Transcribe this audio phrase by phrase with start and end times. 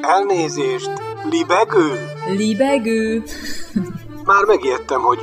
[0.00, 0.90] Elnézést!
[1.30, 2.06] Libegő?
[2.36, 3.22] Libegő.
[4.24, 5.18] Már megijedtem, hogy...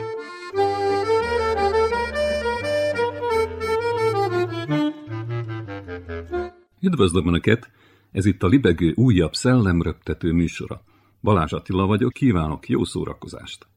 [6.81, 7.69] Üdvözlöm Önöket!
[8.11, 10.81] Ez itt a Libegő újabb szellemröptető műsora.
[11.21, 13.67] Balázs Attila vagyok, kívánok jó szórakozást!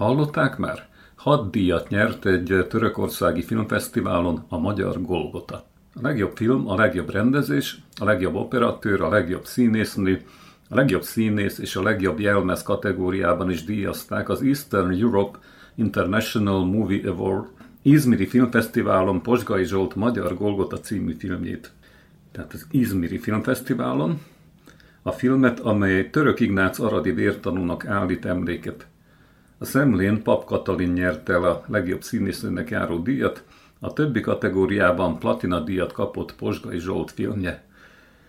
[0.00, 0.88] Hallották már?
[1.14, 5.64] Hat díjat nyert egy törökországi filmfesztiválon a Magyar Golgota.
[5.94, 10.22] A legjobb film, a legjobb rendezés, a legjobb operatőr, a legjobb színésznő,
[10.68, 15.38] a legjobb színész és a legjobb jelmez kategóriában is díjazták az Eastern Europe
[15.74, 17.46] International Movie Award
[17.82, 21.70] Izmiri Filmfesztiválon Posgai Zsolt Magyar Golgota című filmjét.
[22.32, 24.20] Tehát az Izmiri Filmfesztiválon
[25.02, 28.89] a filmet, amely Török Ignác aradi vértanúnak állít emléket.
[29.62, 33.44] A Szemlén Pap Katalin nyerte el a legjobb színésznőnek járó díjat,
[33.80, 37.62] a többi kategóriában platina díjat kapott Posgai Zsolt filmje.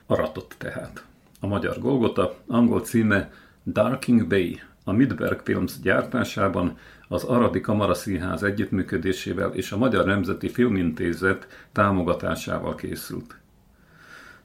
[0.05, 1.05] Aratott tehát.
[1.39, 3.31] A magyar Golgota angol címe
[3.65, 11.47] Darking Bay, a Midberg Films gyártásában az Aradi Kamaraszínház együttműködésével és a Magyar Nemzeti Filmintézet
[11.71, 13.40] támogatásával készült.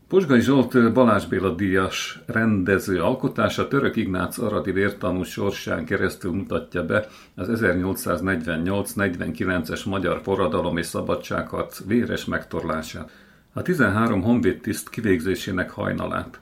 [0.09, 7.09] Posgai Zsolt Balázs Béla díjas rendező alkotása Török Ignác aradi vértanú sorsán keresztül mutatja be
[7.35, 13.13] az 1848-49-es magyar forradalom és szabadságharc véres megtorlását,
[13.53, 16.41] a 13 honvédtiszt kivégzésének hajnalát.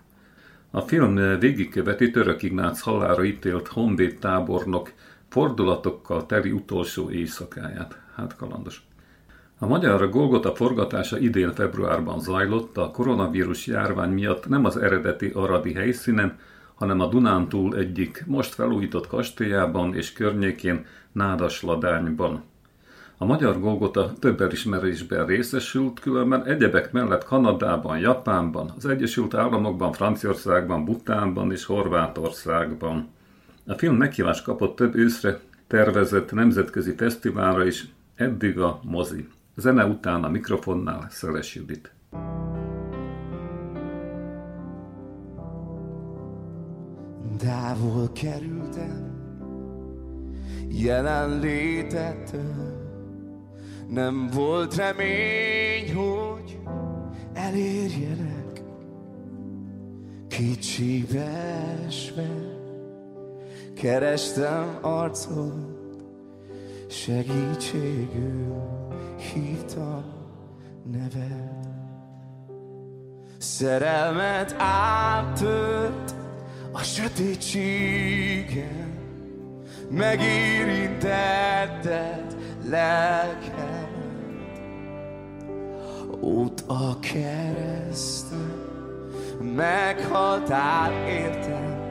[0.70, 4.92] A film végigköveti Török Ignác halára ítélt honvéd tábornok
[5.28, 7.98] fordulatokkal teli utolsó éjszakáját.
[8.14, 8.82] Hát kalandos.
[9.58, 15.72] A magyar Golgota forgatása idén februárban zajlott, a koronavírus járvány miatt nem az eredeti aradi
[15.72, 16.38] helyszínen,
[16.74, 22.42] hanem a Dunántúl egyik most felújított kastélyában és környékén Nádasladányban.
[23.18, 30.84] A magyar Golgota több elismerésben részesült, különben egyebek mellett Kanadában, Japánban, az Egyesült Államokban, Franciaországban,
[30.84, 33.08] Butánban és Horvátországban.
[33.66, 37.84] A film meghívást kapott több őszre tervezett nemzetközi fesztiválra is,
[38.14, 39.28] eddig a mozi.
[39.56, 41.94] Zene után a mikrofonnál Szeles Judit.
[47.38, 49.12] Távol kerültem
[50.68, 52.42] jelenlétettől
[53.88, 56.60] Nem volt remény, hogy
[57.32, 58.62] elérjelek.
[60.28, 61.26] Kicsibe
[61.86, 62.28] esve
[63.74, 65.72] Kerestem arcot
[66.88, 68.73] Segítségül
[69.32, 70.04] hívtam
[70.92, 71.72] neved.
[73.38, 76.14] Szerelmet áttört
[76.72, 78.92] a sötétségen
[79.90, 82.36] Megérintetted
[82.68, 83.92] lelkemet
[86.20, 88.62] Ott a kereszten
[89.54, 91.82] meghaltál értem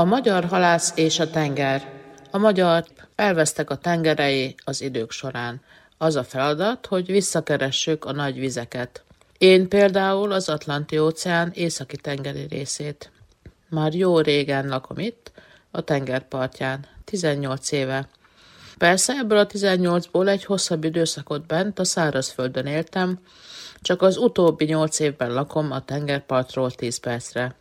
[0.00, 1.92] A magyar halász és a tenger.
[2.30, 5.60] A magyar elvesztek a tengerei az idők során.
[5.98, 9.04] Az a feladat, hogy visszakeressük a nagy vizeket.
[9.38, 13.10] Én például az Atlanti-óceán északi tengeri részét.
[13.68, 15.32] Már jó régen lakom itt,
[15.70, 18.08] a tengerpartján, 18 éve.
[18.78, 23.18] Persze ebből a 18-ból egy hosszabb időszakot bent a szárazföldön éltem,
[23.80, 27.59] csak az utóbbi nyolc évben lakom a tengerpartról 10 percre.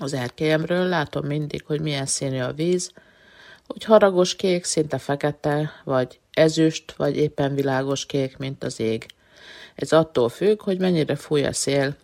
[0.00, 2.92] Az erkélyemről látom mindig, hogy milyen színű a víz,
[3.66, 9.06] hogy haragos kék, szinte fekete, vagy ezüst, vagy éppen világos kék, mint az ég.
[9.74, 11.96] Ez attól függ, hogy mennyire fúj a szél,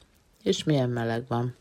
[0.43, 1.57] és milyen meleg van.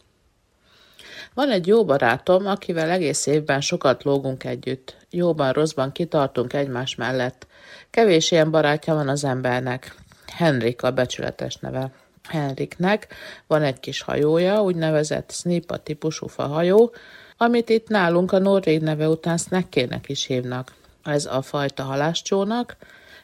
[1.34, 4.96] Van egy jó barátom, akivel egész évben sokat lógunk együtt.
[5.10, 7.48] Jóban, rosszban kitartunk egymás mellett.
[7.90, 9.96] Kevés ilyen barátja van az embernek.
[10.28, 11.92] Henrik a becsületes neve.
[12.30, 13.08] Henriknek
[13.48, 16.94] van egy kis hajója, úgynevezett Snipa típusú fahajó,
[17.38, 20.74] amit itt nálunk a norvég neve után snekkének is hívnak.
[21.04, 22.78] Ez a fajta halászcsónak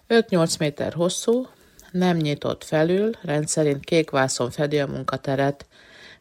[0.09, 1.47] 5-8 méter hosszú,
[1.91, 5.65] nem nyitott felül, rendszerint kék vászon fedi a munkateret,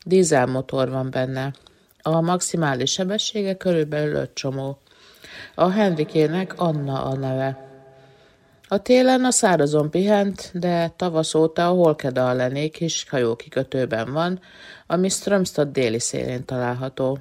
[0.04, 1.52] dízelmotor van benne.
[2.02, 4.78] A maximális sebessége körülbelül 5 csomó.
[5.54, 7.73] A Henrikének Anna a neve.
[8.74, 14.40] A télen a szárazon pihent, de tavasz óta a Holkedallené kis hajókikötőben van,
[14.86, 17.18] ami Strömstad déli szélén található.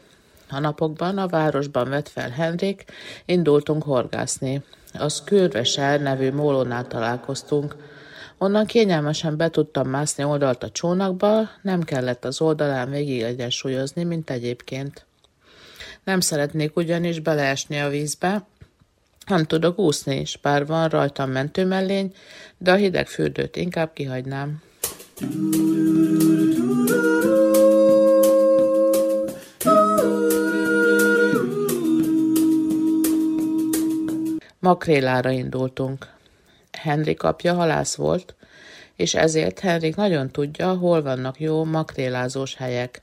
[0.50, 2.86] A napokban a városban vett fel Henrik,
[3.26, 4.64] indultunk horgászni.
[4.94, 7.76] A Skürveser nevű mólónál találkoztunk.
[8.38, 14.30] Onnan kényelmesen be tudtam mászni oldalt a csónakba, nem kellett az oldalán végig egyensúlyozni, mint
[14.30, 15.06] egyébként.
[16.04, 18.44] Nem szeretnék ugyanis beleesni a vízbe,
[19.28, 22.14] nem tudok úszni is, bár van rajtam mentőmellény,
[22.58, 24.62] de a hideg fürdőt inkább kihagynám.
[34.60, 36.08] Makrélára indultunk.
[36.72, 38.36] Henrik apja halász volt,
[38.96, 43.02] és ezért Henrik nagyon tudja, hol vannak jó makrélázós helyek.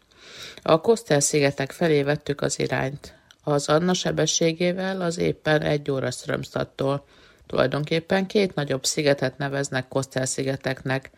[0.62, 3.19] A Kosztel-szigetek felé vettük az irányt.
[3.42, 7.04] Az Anna sebességével az éppen egy óra Strömstadtól.
[7.46, 11.10] Tulajdonképpen két nagyobb szigetet neveznek Kosztel-szigeteknek.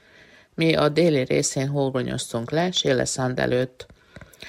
[0.55, 3.87] Mi a déli részén horgonyoztunk le, Séleszand előtt.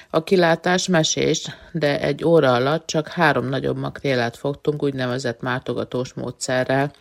[0.10, 6.92] A kilátás mesés, de egy óra alatt csak három nagyobb makrélát fogtunk úgynevezett mártogatós módszerrel.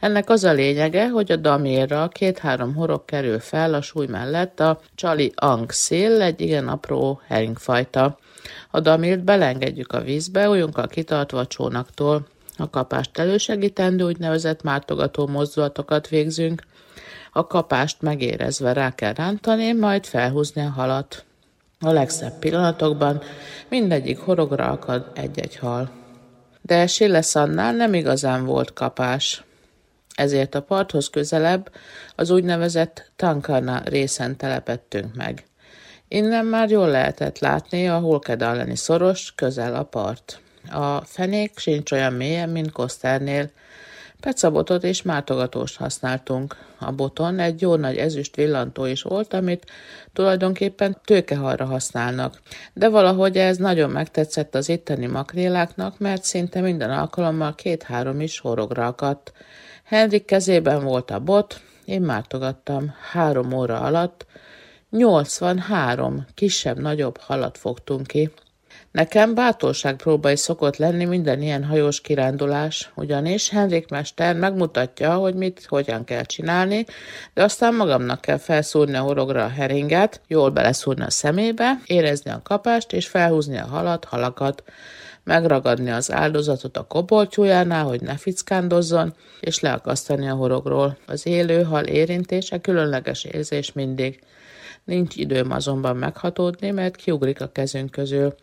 [0.00, 4.80] Ennek az a lényege, hogy a damérra két-három horog kerül fel a súly mellett a
[4.94, 8.18] csali angszél, egy igen apró heringfajta.
[8.70, 12.26] A damilt belengedjük a vízbe, olyunkkal kitartva a csónaktól.
[12.56, 16.62] A kapást elősegítendő úgynevezett mártogató mozdulatokat végzünk.
[17.32, 21.24] A kapást megérezve rá kell rántani, majd felhúzni a halat.
[21.80, 23.22] A legszebb pillanatokban
[23.68, 25.90] mindegyik horogra akad egy-egy hal.
[26.60, 29.44] De Silleszannál nem igazán volt kapás.
[30.14, 31.72] Ezért a parthoz közelebb
[32.16, 35.44] az úgynevezett Tankana részen telepettünk meg.
[36.14, 40.40] Innen már jól lehetett látni a Holkedalleni szoros, közel a part.
[40.70, 43.50] A fenék sincs olyan mélyen, mint Koszternél.
[44.20, 46.56] Pecabotot és mátogatóst használtunk.
[46.78, 49.70] A boton egy jó nagy ezüst villantó is volt, amit
[50.12, 52.40] tulajdonképpen tőkehalra használnak.
[52.72, 58.86] De valahogy ez nagyon megtetszett az itteni makréláknak, mert szinte minden alkalommal két-három is horogra
[58.86, 59.32] akadt.
[59.84, 64.26] Henrik kezében volt a bot, én mártogattam három óra alatt,
[64.92, 68.30] 83 kisebb-nagyobb halat fogtunk ki.
[68.90, 76.04] Nekem bátorságpróbai szokott lenni minden ilyen hajós kirándulás, ugyanis Henrik Mester megmutatja, hogy mit, hogyan
[76.04, 76.84] kell csinálni,
[77.34, 82.42] de aztán magamnak kell felszúrni a horogra a heringet, jól beleszúrni a szemébe, érezni a
[82.42, 84.62] kapást és felhúzni a halat, halakat,
[85.24, 90.96] megragadni az áldozatot a koboltyújánál, hogy ne fickándozzon, és leakasztani a horogról.
[91.06, 94.20] Az élő hal érintése különleges érzés mindig.
[94.84, 98.34] Nincs időm azonban meghatódni, mert kiugrik a kezünk közül.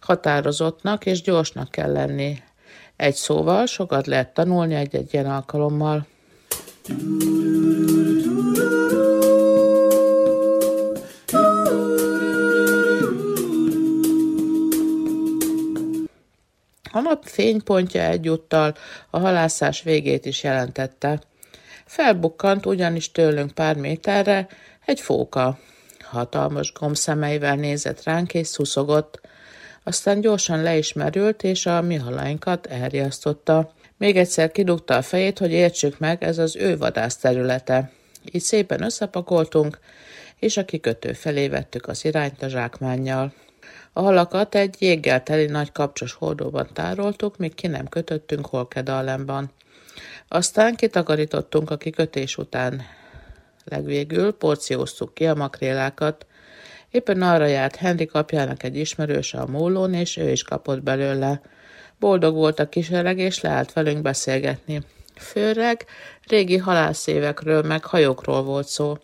[0.00, 2.42] Határozottnak és gyorsnak kell lenni.
[2.96, 6.06] Egy szóval sokat lehet tanulni egy-egy ilyen alkalommal.
[16.92, 18.74] A nap fénypontja egyúttal
[19.10, 21.20] a halászás végét is jelentette.
[21.84, 24.48] Felbukkant ugyanis tőlünk pár méterre
[24.84, 25.58] egy fóka.
[26.08, 29.20] Hatalmas gombszemeivel nézett ránk és szuszogott.
[29.82, 33.72] Aztán gyorsan leismerült, és a mi halainkat elriasztotta.
[33.96, 37.90] Még egyszer kidugta a fejét, hogy értsük meg, ez az ő vadász területe.
[38.32, 39.78] Így szépen összepakoltunk,
[40.38, 43.32] és a kikötő felé vettük az irányt a zsákmánnyal.
[43.92, 49.50] A halakat egy jéggel teli nagy kapcsos hordóban tároltuk, míg ki nem kötöttünk Holkedallemban.
[50.28, 52.82] Aztán kitakarítottunk a kikötés után.
[53.68, 56.26] Legvégül porcióztuk ki a makrélákat.
[56.90, 61.40] Éppen arra járt Henrik apjának egy ismerőse a mólón, és ő is kapott belőle.
[61.98, 64.82] Boldog volt a kisereg, és leállt velünk beszélgetni.
[65.16, 65.84] Főleg
[66.26, 68.96] régi halászévekről, meg hajókról volt szó.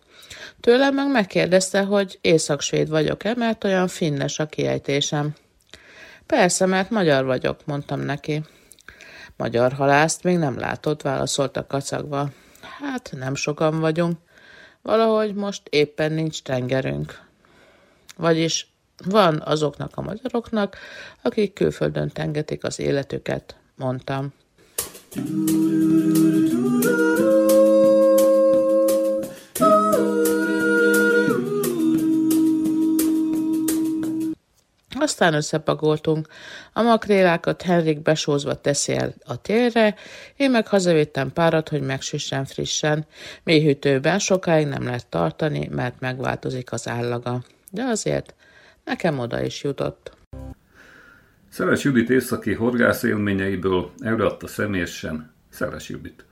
[0.59, 5.33] Tőlem meg megkérdezte, hogy észak-svéd vagyok-e, mert olyan finnes a kiejtésem.
[6.25, 8.43] Persze, mert magyar vagyok, mondtam neki.
[9.37, 12.29] Magyar halászt még nem látott, válaszolta kacagva.
[12.79, 14.17] Hát, nem sokan vagyunk.
[14.83, 17.21] Valahogy most éppen nincs tengerünk.
[18.17, 18.67] Vagyis
[19.05, 20.77] van azoknak a magyaroknak,
[21.21, 24.33] akik külföldön tengetik az életüket, mondtam.
[35.03, 36.27] Aztán összepagoltunk.
[36.73, 39.95] A makrélákat Henrik besózva teszi el a térre,
[40.35, 43.05] én meg hazavittem párat, hogy megsüssen frissen.
[43.43, 47.43] Mélyhűtőben sokáig nem lehet tartani, mert megváltozik az állaga.
[47.71, 48.35] De azért
[48.83, 50.11] nekem oda is jutott.
[51.49, 56.25] Szeles Judit északi horgász élményeiből előadta személyesen Szeles Judit.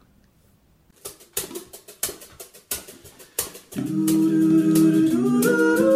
[3.75, 5.90] When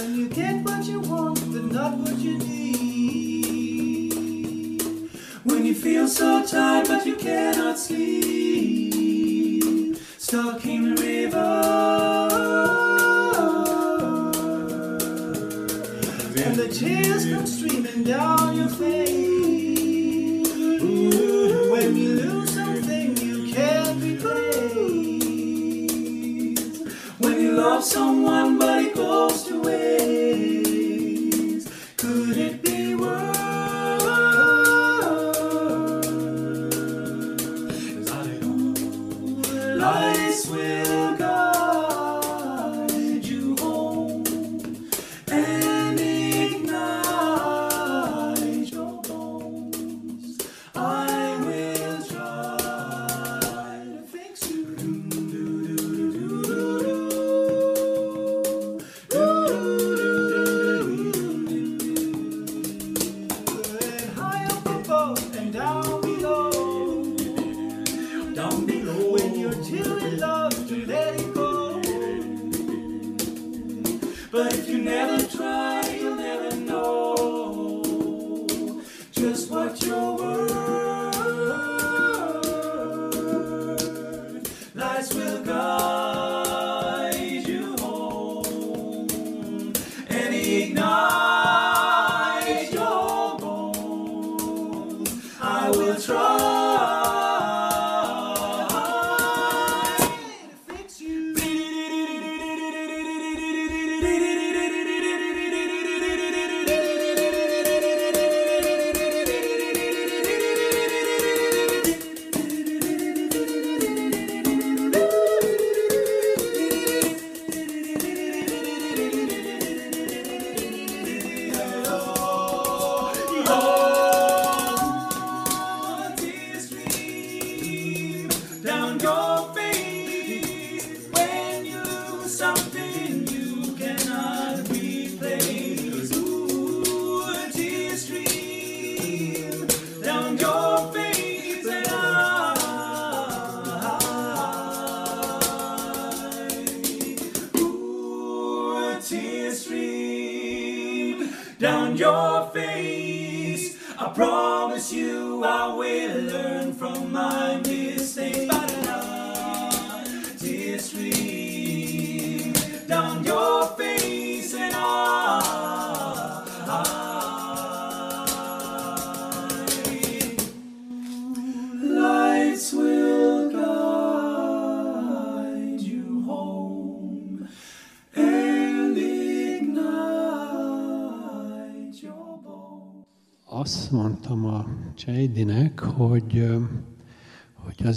[0.00, 4.12] When you get what you want but not what you need.
[5.44, 8.00] When you feel so tired but you cannot sleep.
[10.16, 11.36] Stuck in the river.
[16.44, 20.48] And the tears come streaming down your face.
[21.72, 25.50] When you lose something you can't replace.
[27.18, 28.19] When you love someone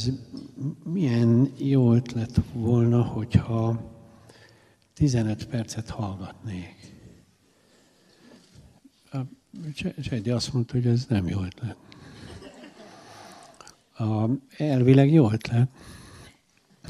[0.03, 0.13] Az
[0.83, 3.91] milyen jó ötlet volna, hogyha
[4.93, 6.93] 15 percet hallgatnék.
[9.12, 9.17] A
[10.01, 11.77] Csedi azt mondta, hogy ez nem jó ötlet.
[14.57, 15.69] Elvileg jó ötlet.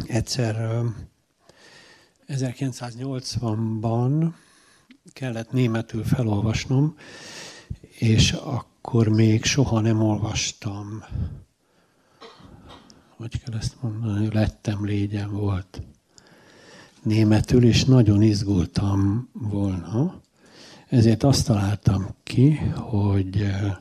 [0.07, 0.87] Egyszer ö,
[2.27, 4.33] 1980-ban
[5.11, 6.97] kellett németül felolvasnom,
[7.97, 11.03] és akkor még soha nem olvastam.
[13.17, 14.29] Hogy kell ezt mondani?
[14.33, 15.81] Lettem légyen volt
[17.03, 20.21] németül, és nagyon izgultam volna.
[20.87, 23.75] Ezért azt találtam ki, hogy eh,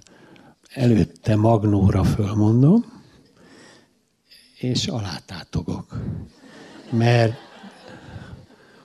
[0.75, 2.85] előtte magnóra fölmondom,
[4.59, 6.01] és alátátogok.
[6.91, 7.35] Mert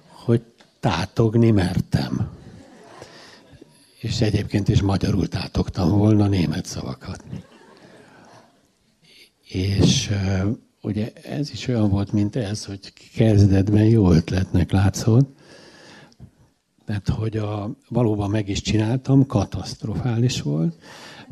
[0.09, 0.41] hogy
[0.79, 2.29] tátogni mertem.
[3.99, 7.23] És egyébként is magyarul tátogtam volna német szavakat.
[9.49, 10.11] És
[10.81, 15.35] ugye ez is olyan volt, mint ez, hogy kezdetben jó ötletnek látszott,
[16.85, 20.75] tehát, hogy a, valóban meg is csináltam, katasztrofális volt,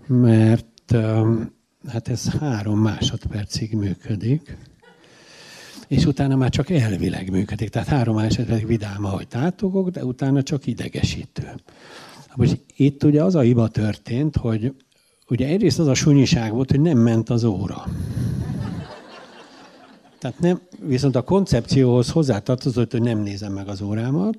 [0.08, 0.96] mert
[1.88, 4.58] hát ez három másodpercig működik,
[5.88, 7.70] és utána már csak elvileg működik.
[7.70, 11.54] Tehát három másodpercig vidám, ahogy tátogok, de utána csak idegesítő.
[12.36, 14.74] Most itt ugye az a hiba történt, hogy
[15.30, 17.86] ugye egyrészt az a sunyiság volt, hogy nem ment az óra.
[20.20, 24.38] Tehát nem, viszont a koncepcióhoz hozzátartozott, hogy nem nézem meg az órámat.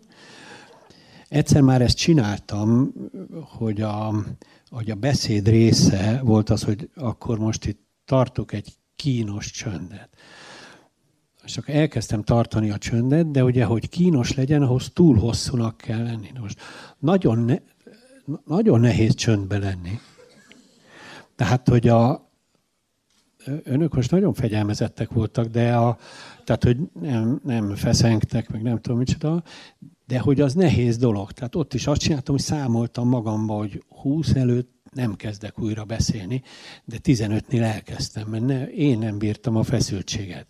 [1.29, 2.93] Egyszer már ezt csináltam,
[3.59, 4.15] hogy a,
[4.71, 10.09] hogy a beszéd része volt az, hogy akkor most itt tartok egy kínos csöndet.
[11.45, 16.03] És akkor elkezdtem tartani a csöndet, de ugye, hogy kínos legyen, ahhoz túl hosszúnak kell
[16.03, 16.31] lenni.
[16.41, 16.61] Most
[16.99, 17.57] nagyon, ne,
[18.45, 20.01] nagyon nehéz csöndbe lenni.
[21.37, 22.31] Tehát, hogy a,
[23.63, 25.99] önök most nagyon fegyelmezettek voltak, de a,
[26.45, 29.43] tehát, hogy nem, nem feszengtek, meg nem tudom micsoda,
[30.07, 31.33] de hogy az nehéz dolog.
[31.33, 36.43] Tehát ott is azt csináltam, hogy számoltam magamba, hogy 20 előtt nem kezdek újra beszélni,
[36.85, 40.47] de 15-nél elkezdtem, mert ne, én nem bírtam a feszültséget.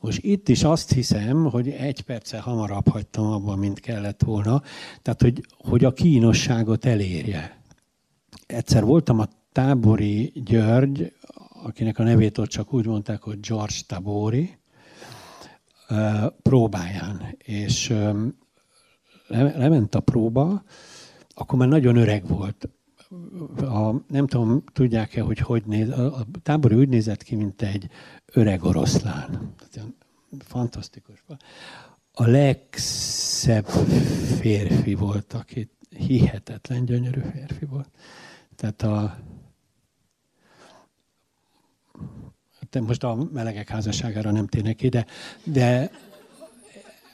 [0.00, 4.62] Most itt is azt hiszem, hogy egy perccel hamarabb hagytam abban, mint kellett volna,
[5.02, 7.60] tehát hogy, hogy a kínosságot elérje.
[8.46, 11.12] Egyszer voltam a tábori György,
[11.62, 14.58] akinek a nevét ott csak úgy mondták, hogy George Tabori,
[16.42, 17.36] próbáján.
[17.38, 17.94] És
[19.28, 20.62] lement a próba,
[21.34, 22.68] akkor már nagyon öreg volt.
[23.60, 27.88] A, nem tudom, tudják-e, hogy hogy néz, a tábori úgy nézett ki, mint egy
[28.32, 29.54] öreg oroszlán.
[30.38, 31.24] Fantasztikus.
[32.12, 33.66] A legszebb
[34.40, 37.90] férfi volt, aki hihetetlen gyönyörű férfi volt.
[38.56, 39.18] Tehát a,
[42.74, 45.06] most a melegek házasságára nem térnek ki, de,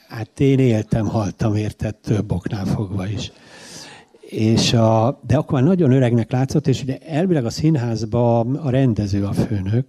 [0.07, 3.31] hát én éltem, haltam érted több oknál fogva is.
[4.19, 9.25] És a, de akkor már nagyon öregnek látszott, és ugye elvileg a színházban a rendező
[9.25, 9.87] a főnök,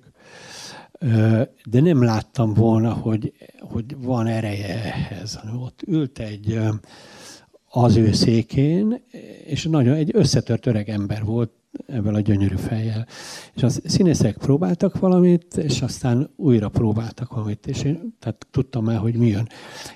[1.65, 5.41] de nem láttam volna, hogy, hogy van ereje ehhez.
[5.65, 6.61] Ott ült egy
[7.69, 9.03] az ő székén,
[9.45, 11.51] és nagyon egy összetört öreg ember volt,
[11.87, 13.07] ebben a gyönyörű fejjel.
[13.55, 18.99] És a színészek próbáltak valamit, és aztán újra próbáltak valamit, és én tehát tudtam már,
[18.99, 19.49] hogy mi jön.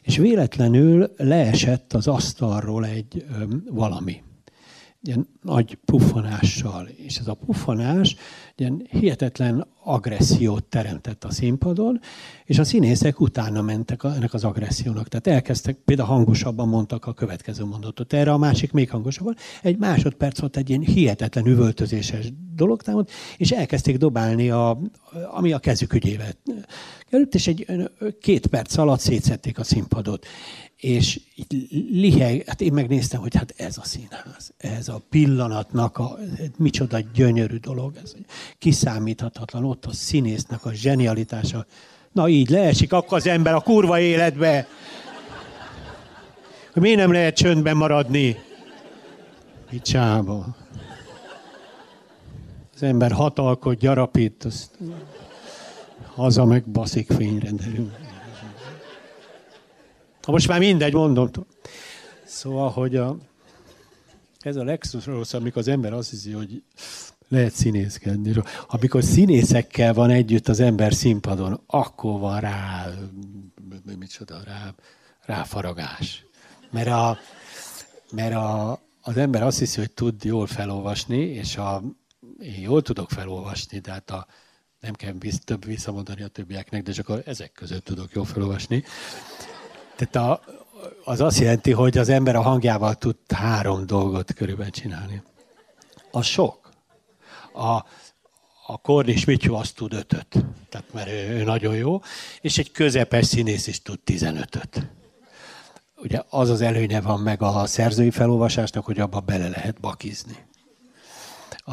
[0.02, 4.22] És véletlenül leesett az asztalról egy öm, valami
[5.02, 8.16] ilyen nagy puffanással, és ez a puffanás
[8.56, 12.00] ilyen hihetetlen agressziót teremtett a színpadon,
[12.44, 15.08] és a színészek utána mentek ennek az agressziónak.
[15.08, 19.36] Tehát elkezdtek, például hangosabban mondtak a következő mondatot, erre a másik még hangosabban.
[19.62, 24.80] Egy másodperc volt egy ilyen hihetetlen üvöltözéses dolog támad, és elkezdték dobálni, a,
[25.30, 26.32] ami a kezük ügyével
[27.08, 30.26] került, és egy két perc alatt szétszették a színpadot
[30.80, 31.20] és
[31.90, 36.18] liheg, hát én megnéztem, hogy hát ez a színház, ez a pillanatnak a,
[36.56, 38.14] micsoda gyönyörű dolog, ez
[38.58, 41.66] kiszámíthatatlan, ott a színésznek a zsenialitása.
[42.12, 44.66] Na így leesik akkor az ember a kurva életbe.
[46.72, 48.36] Hogy miért nem lehet csöndben maradni?
[49.70, 50.56] Picsába.
[52.74, 54.78] Az ember hatalkod, gyarapít, azt
[56.14, 57.90] haza meg baszik fényre derül.
[60.22, 61.30] Ha most már mindegy, mondom.
[62.24, 63.16] Szóval, hogy a,
[64.40, 66.62] ez a legrosszabb, amikor az ember azt hiszi, hogy
[67.28, 68.34] lehet színészkedni.
[68.66, 72.88] Amikor színészekkel van együtt az ember színpadon, akkor van rá,
[73.98, 74.74] micsoda, rá,
[75.20, 76.24] ráfaragás.
[76.70, 77.18] Mert, a,
[78.12, 81.82] mert a, az ember azt hiszi, hogy tud jól felolvasni, és a,
[82.38, 84.26] én jól tudok felolvasni, de hát a,
[84.80, 88.84] Nem kell visz, több visszamondani a többieknek, de csak akkor ezek között tudok jól felolvasni.
[90.06, 90.40] Tehát a,
[91.04, 95.22] az azt jelenti, hogy az ember a hangjával tud három dolgot körülbelül csinálni.
[96.10, 96.70] Az sok.
[97.52, 97.84] A,
[98.66, 102.00] a Kornis Mityu azt tud ötöt, tehát mert ő, ő nagyon jó,
[102.40, 104.90] és egy közepes színész is tud 15-öt.
[105.96, 110.36] Ugye az az előnye van meg a szerzői felolvasásnak, hogy abba bele lehet bakizni.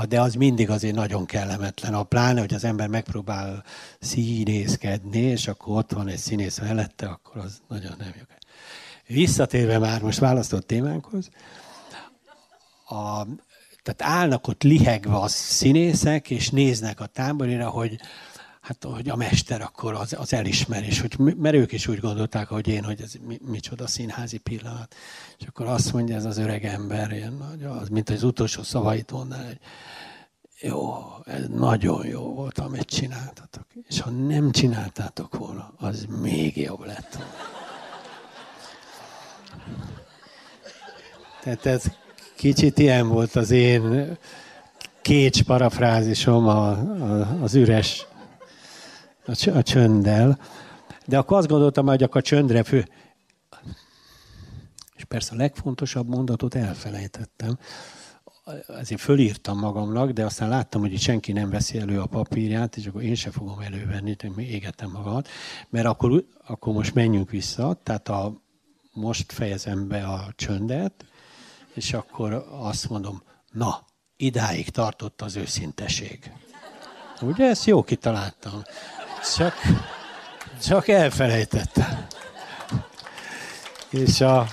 [0.08, 1.94] De az mindig azért nagyon kellemetlen.
[1.94, 3.63] A pláne, hogy az ember megpróbál
[4.00, 8.24] színészkedni, és akkor ott van egy színész mellette, akkor az nagyon nem jó.
[9.08, 11.30] Visszatérve már most választott témánkhoz,
[12.88, 13.26] a,
[13.84, 18.00] tehát állnak ott lihegve a színészek, és néznek a táborira, hogy
[18.67, 22.67] hát, hogy a mester akkor az, az elismerés, hogy, mert ők is úgy gondolták, hogy
[22.67, 24.95] én, hogy ez mi, micsoda színházi pillanat.
[25.39, 27.41] És akkor azt mondja ez az öreg ember, ilyen
[27.82, 29.60] az, mint az utolsó szavait mondaná, hogy
[30.62, 33.65] jó, ez nagyon jó volt, amit csináltatok.
[33.88, 37.32] És ha nem csináltátok volna, az még jobb lett volna.
[41.43, 41.84] Tehát ez
[42.36, 44.17] kicsit ilyen volt az én
[45.01, 48.07] kécs parafrázisom a, a, az üres
[49.28, 50.40] a, a csönddel.
[51.06, 52.88] De akkor azt gondoltam, hogy akkor a csöndre fő...
[54.96, 57.58] És persze a legfontosabb mondatot elfelejtettem.
[58.68, 62.86] Ezért fölírtam magamnak, de aztán láttam, hogy itt senki nem veszi elő a papírját, és
[62.86, 65.28] akkor én se fogom elővenni, még égetem magamat.
[65.70, 68.42] Mert akkor, akkor most menjünk vissza, tehát a,
[68.94, 71.06] most fejezem be a csöndet,
[71.74, 73.86] és akkor azt mondom, na,
[74.16, 76.32] idáig tartott az őszinteség.
[77.22, 78.62] Ugye ezt jó kitaláltam.
[79.36, 79.54] Csak,
[80.62, 82.08] csak elfelejtettem.
[83.90, 84.48] És a,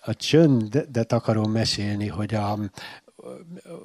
[0.00, 2.58] a csöndet akarom mesélni, hogy a,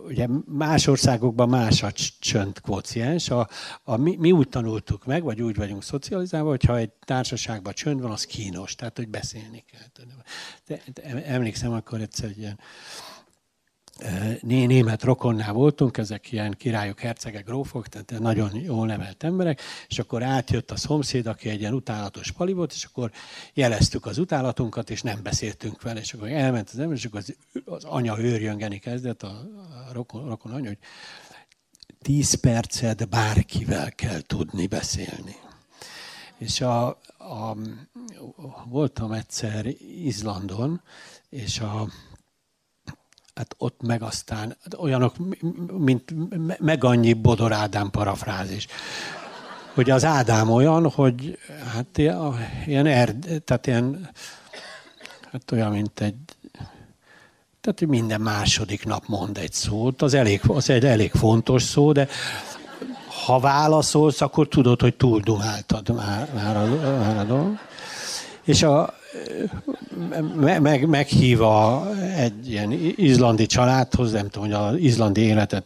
[0.06, 3.30] ugye más országokban más a csönd kvóciens.
[3.30, 3.50] A,
[3.84, 8.12] a, mi, mi úgy tanultuk meg, vagy úgy vagyunk szocializálva, hogyha egy társaságban csönd van,
[8.12, 10.06] az kínos, tehát hogy beszélni kell.
[10.68, 12.60] De, de emlékszem, akkor egyszer egy ilyen
[14.42, 20.24] német rokonnál voltunk, ezek ilyen királyok, hercegek, grófok, tehát nagyon jól nevelt emberek, és akkor
[20.24, 23.12] átjött a szomszéd, aki egy ilyen utálatos pali volt, és akkor
[23.54, 27.36] jeleztük az utálatunkat, és nem beszéltünk vele, és akkor elment az ember, és akkor az,
[27.66, 29.48] az anya őrjöngeni kezdett, a,
[29.90, 30.78] a rokon, anya, hogy
[32.02, 35.36] tíz percet bárkivel kell tudni beszélni.
[36.38, 37.58] És a, a,
[38.66, 39.66] voltam egyszer
[40.04, 40.82] Izlandon,
[41.30, 41.88] és a,
[43.39, 45.15] hát ott meg aztán hát olyanok,
[45.78, 46.13] mint
[46.60, 48.67] meg annyi Bodor Ádám parafrázis.
[49.73, 51.38] Hogy az Ádám olyan, hogy
[51.73, 51.97] hát
[52.65, 54.10] ilyen, erd, tehát ilyen,
[55.32, 56.15] hát olyan, mint egy,
[57.62, 62.08] tehát minden második nap mond egy szót, az, elég, az egy elég fontos szó, de
[63.25, 66.65] ha válaszolsz, akkor tudod, hogy túldumáltad már, már, a,
[66.99, 67.58] már a dolog.
[68.43, 68.93] És a,
[70.60, 75.65] meg, meghív a, egy ilyen izlandi családhoz, nem tudom, hogy az izlandi életet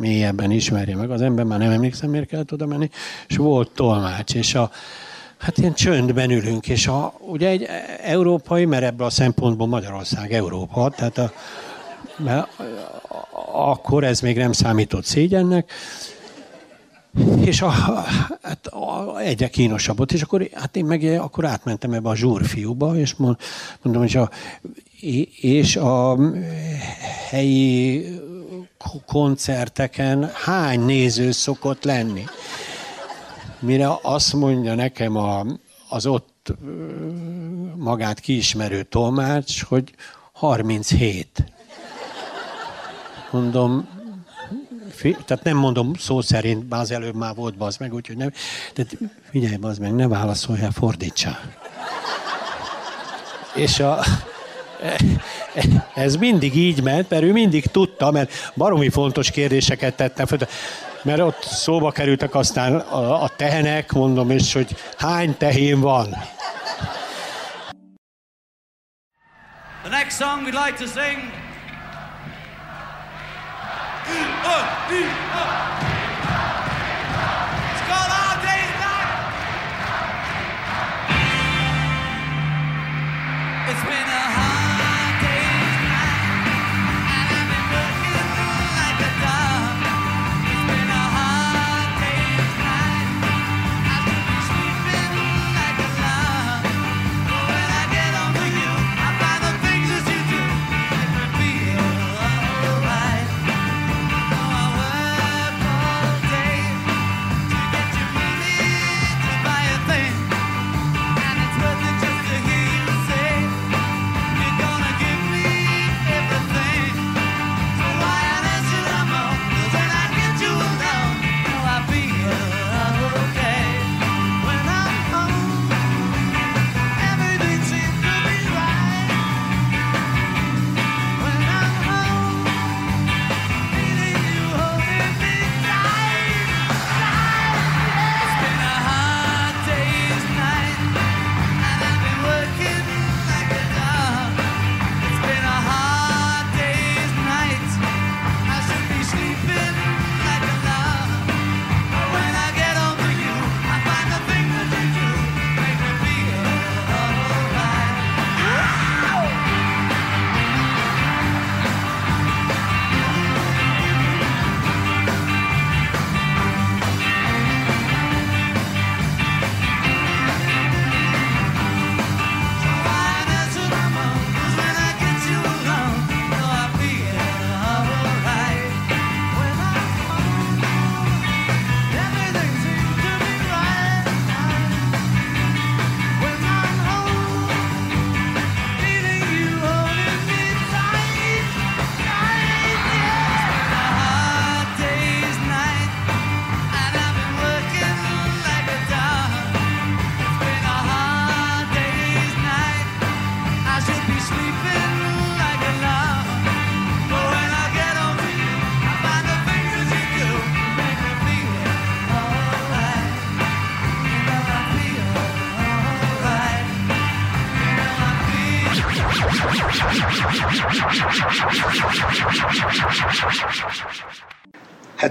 [0.00, 2.90] mélyebben ismerje meg az ember, már nem emlékszem, miért kellett oda menni,
[3.28, 4.70] és volt tolmács, és a,
[5.38, 7.66] hát ilyen csöndben ülünk, és a, ugye egy
[8.02, 11.32] európai, mert ebből a szempontból Magyarország Európa, tehát a,
[12.16, 12.48] mert
[13.52, 15.72] akkor ez még nem számított szégyennek,
[17.44, 17.70] és a,
[18.42, 22.96] hát a, egyre kínosabb volt, és akkor hát én meg akkor átmentem ebbe a zsúrfiúba,
[22.96, 23.14] és
[23.82, 24.30] mondom, hogy a,
[25.40, 26.18] és a
[27.28, 28.06] helyi
[29.06, 32.24] koncerteken hány néző szokott lenni?
[33.58, 35.44] Mire azt mondja nekem a,
[35.88, 36.52] az ott
[37.76, 39.94] magát kiismerő tolmács, hogy
[40.32, 41.52] 37.
[43.30, 43.88] Mondom,
[45.00, 48.32] tehát nem mondom szó szerint, az előbb már volt bazd meg, úgyhogy nem.
[48.74, 48.96] Tehát
[49.30, 51.40] figyelj, bazd meg, ne válaszoljál, fordítsál.
[53.54, 54.04] És a,
[55.94, 60.38] ez mindig így ment, mert ő mindig tudta, mert baromi fontos kérdéseket tette fel.
[61.02, 66.08] Mert ott szóba kerültek aztán a, a tehenek, mondom is, hogy hány tehén van.
[69.82, 71.45] The next song we'd like to sing
[74.08, 74.48] 一二
[74.90, 75.75] 一二。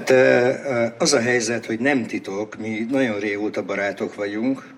[0.08, 4.74] Hát az a helyzet, hogy nem titok, mi nagyon régóta barátok vagyunk.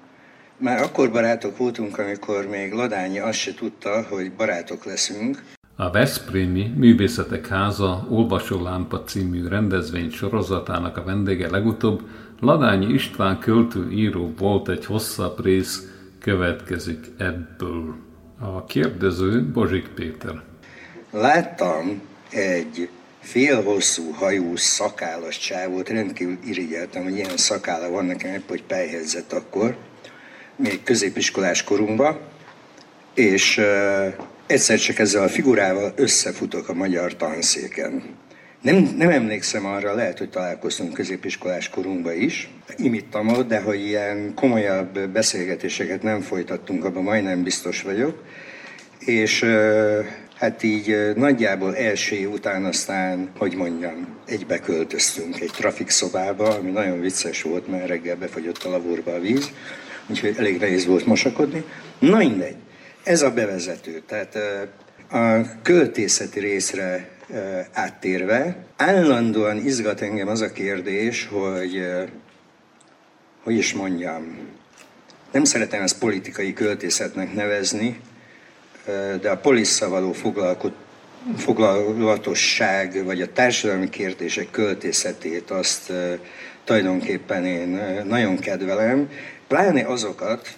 [0.58, 5.44] Már akkor barátok voltunk, amikor még Ladányi azt se tudta, hogy barátok leszünk.
[5.76, 12.02] A Veszprémi Művészetek Háza Olvasólámpa című rendezvény sorozatának a vendége legutóbb
[12.40, 15.88] Ladányi István költő író volt egy hosszabb rész,
[16.20, 17.96] következik ebből.
[18.40, 20.42] A kérdező Bozsik Péter.
[21.12, 22.90] Láttam egy
[23.30, 29.78] félhosszú hajú szakállas csávót, rendkívül irigyeltem, hogy ilyen szakála van nekem, épp hogy pályhelyzet akkor,
[30.56, 32.20] még középiskolás korunkban,
[33.14, 34.14] és uh,
[34.48, 38.04] egyszer csak ezzel a figurával összefutok a magyar tanszéken.
[38.62, 42.50] Nem, nem emlékszem arra, lehet, hogy találkoztunk középiskolás korunkban is.
[42.78, 48.24] Imittam ott, de hogy ilyen komolyabb beszélgetéseket nem folytattunk, abban majdnem biztos vagyok.
[49.00, 50.00] És ö,
[50.38, 57.42] hát így nagyjából első után aztán, hogy mondjam, egybe költöztünk egy trafikszobába, ami nagyon vicces
[57.42, 59.52] volt, mert reggel befagyott a lavúrba a víz,
[60.08, 61.64] úgyhogy elég nehéz volt mosakodni.
[62.00, 62.56] Na mindegy,
[63.04, 64.02] ez a bevezető.
[64.08, 64.38] Tehát
[65.12, 67.10] a költészeti részre
[67.74, 71.88] áttérve, állandóan izgat engem az a kérdés, hogy
[73.44, 74.38] hogy is mondjam,
[75.32, 78.00] nem szeretem ezt politikai költészetnek nevezni,
[79.22, 80.16] de a polisszal való
[81.38, 85.92] foglalatosság, vagy a társadalmi kérdések költészetét, azt
[86.64, 89.10] tulajdonképpen én nagyon kedvelem,
[89.48, 90.58] pláne azokat,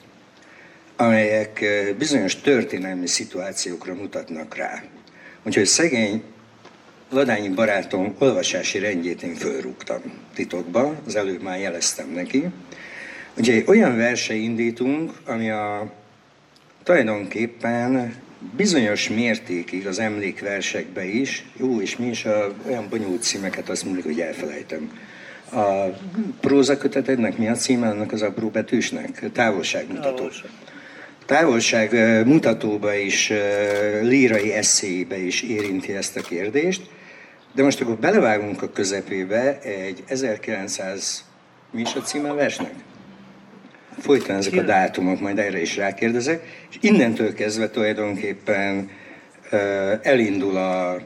[0.95, 1.65] amelyek
[1.97, 4.83] bizonyos történelmi szituációkra mutatnak rá.
[5.43, 6.23] Úgyhogy szegény
[7.11, 10.01] Ladányi barátom olvasási rendjét én fölrúgtam
[10.33, 12.45] titokba, az előbb már jeleztem neki.
[13.37, 15.91] Ugye olyan verse indítunk, ami a
[16.89, 18.15] tulajdonképpen
[18.55, 24.05] bizonyos mértékig az emlékversekbe is, jó, és mi is a, olyan bonyolult címeket azt mondjuk,
[24.05, 24.91] hogy elfelejtem.
[25.51, 25.83] A
[26.39, 29.31] prózakötetednek mi a címe annak az apró betűsnek?
[29.33, 30.29] Távolságmutató.
[31.25, 33.31] Távolság ö, mutatóba is,
[34.01, 36.81] lírai eszébe is érinti ezt a kérdést,
[37.53, 41.23] de most akkor belevágunk a közepébe egy 1900,
[41.71, 42.73] mi is a címe versnek?
[43.99, 48.89] Folyton ezek a dátumok, majd erre is rákérdezek, és innentől kezdve tulajdonképpen
[50.01, 50.97] elindul a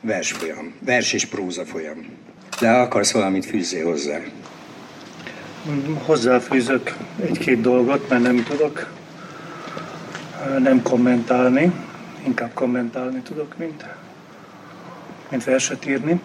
[0.00, 2.06] versfolyam, vers és próza folyam.
[2.60, 4.18] De akarsz valamit fűzzél hozzá.
[6.04, 8.96] Hozzáfűzök egy-két dolgot, mert nem tudok
[10.58, 11.72] nem kommentálni,
[12.26, 13.84] inkább kommentálni tudok, mint,
[15.30, 16.20] mint verset írni.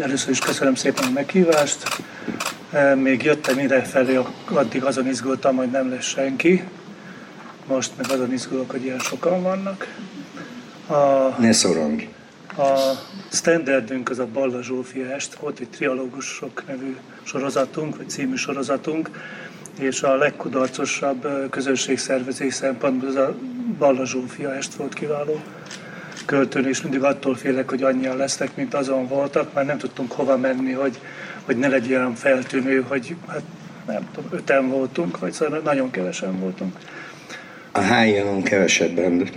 [0.00, 2.02] Először is köszönöm szépen a meghívást.
[2.94, 6.64] Még jöttem ide felé, addig azon izgultam, hogy nem lesz senki.
[7.66, 9.94] Most meg azon izgulok, hogy ilyen sokan vannak.
[10.86, 10.94] A,
[11.38, 12.08] Ne szorongj!
[12.56, 12.98] a
[13.30, 14.58] standardünk az a Balla
[15.14, 19.10] est, volt egy trialógusok nevű sorozatunk, vagy című sorozatunk,
[19.78, 23.34] és a legkudarcosabb közönségszervezés szempontból az a
[23.78, 25.40] Balla Zsófia est volt kiváló
[26.26, 30.36] költőn, és mindig attól félek, hogy annyian lesznek, mint azon voltak, már nem tudtunk hova
[30.36, 31.00] menni, hogy,
[31.44, 33.42] hogy ne legyen olyan feltűnő, hogy hát
[33.86, 36.78] nem tudom, öten voltunk, vagy szóval nagyon kevesen voltunk.
[37.72, 39.28] A hányanon kevesebben.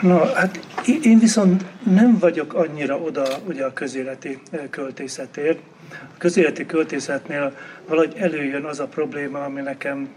[0.00, 0.60] Na, hát
[1.02, 5.58] én- viszont nem vagyok annyira oda ugye a közéleti eh, költészetért.
[5.90, 7.56] A közéleti költészetnél
[7.88, 10.08] valahogy előjön az a probléma, ami nekem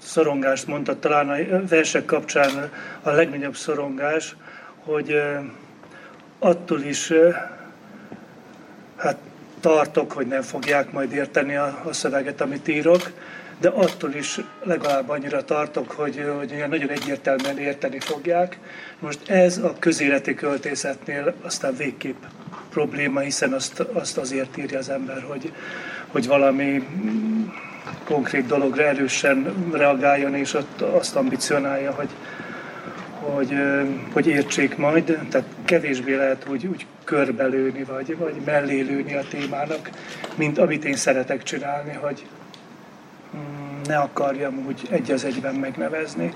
[0.00, 2.70] szorongást mondta, talán a versek kapcsán
[3.02, 4.36] a legnagyobb szorongás,
[4.84, 5.40] hogy eh,
[6.38, 7.34] attól is eh,
[8.96, 9.16] hát
[9.60, 13.10] tartok, hogy nem fogják majd érteni a, a szöveget, amit írok,
[13.60, 18.58] de attól is legalább annyira tartok, hogy, hogy ilyen nagyon egyértelműen érteni fogják.
[18.98, 22.22] Most ez a közéleti költészetnél aztán végképp
[22.70, 25.52] probléma, hiszen azt, azt azért írja az ember, hogy,
[26.06, 26.86] hogy valami
[28.04, 32.08] konkrét dologra erősen reagáljon, és ott azt ambicionálja, hogy,
[33.20, 33.54] hogy,
[34.12, 39.90] hogy értsék majd, tehát kevésbé lehet úgy, úgy körbelőni, vagy, vagy mellélőni a témának,
[40.34, 42.26] mint amit én szeretek csinálni, hogy
[43.36, 46.32] mm, ne akarjam úgy egy az egyben megnevezni.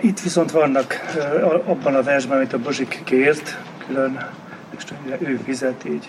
[0.00, 0.94] Itt viszont vannak
[1.64, 4.28] abban a versben, amit a Bozsik kért, külön,
[4.76, 4.84] és
[5.18, 6.08] ő fizet, így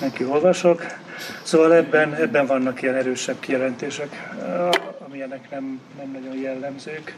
[0.00, 0.86] neki olvasok.
[1.42, 4.30] Szóval ebben, ebben vannak ilyen erősebb kijelentések,
[4.98, 7.14] amilyenek nem, nem nagyon jellemzők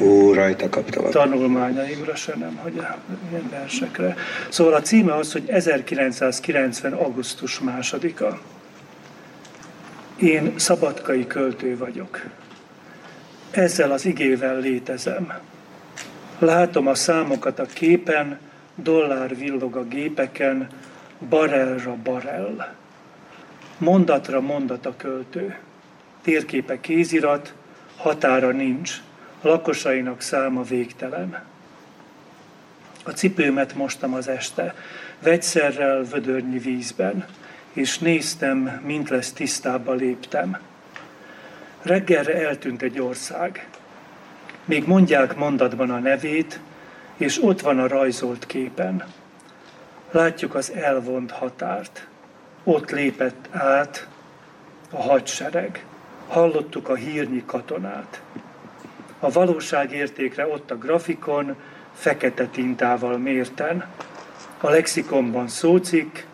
[0.00, 1.10] Ó, rajta kaptalak.
[1.10, 2.74] tanulmányaimra se nem, hogy
[3.30, 4.16] ilyen versekre.
[4.48, 6.92] Szóval a címe az, hogy 1990.
[6.92, 8.40] augusztus másodika.
[10.16, 12.22] Én szabadkai költő vagyok.
[13.50, 15.32] ezzel az igével létezem.
[16.38, 18.38] Látom a számokat a képen,
[18.74, 20.68] dollár villog a gépeken,
[21.28, 22.66] barelra barell.
[23.78, 25.58] Mondatra mondat a költő.
[26.22, 27.54] Térképe kézirat,
[27.96, 28.92] határa nincs,
[29.44, 31.42] lakosainak száma végtelen.
[33.04, 34.74] A cipőmet mostam az este,
[35.22, 37.24] vegyszerrel vödörnyi vízben,
[37.72, 40.58] és néztem, mint lesz tisztába léptem.
[41.82, 43.68] Reggelre eltűnt egy ország.
[44.64, 46.60] Még mondják mondatban a nevét,
[47.16, 49.04] és ott van a rajzolt képen.
[50.10, 52.06] Látjuk az elvont határt.
[52.64, 54.08] Ott lépett át
[54.90, 55.84] a hadsereg.
[56.28, 58.22] Hallottuk a hírnyi katonát.
[59.24, 61.56] A valóság értékre ott a grafikon,
[61.92, 63.84] fekete tintával mérten.
[64.60, 66.26] A lexikonban szócik,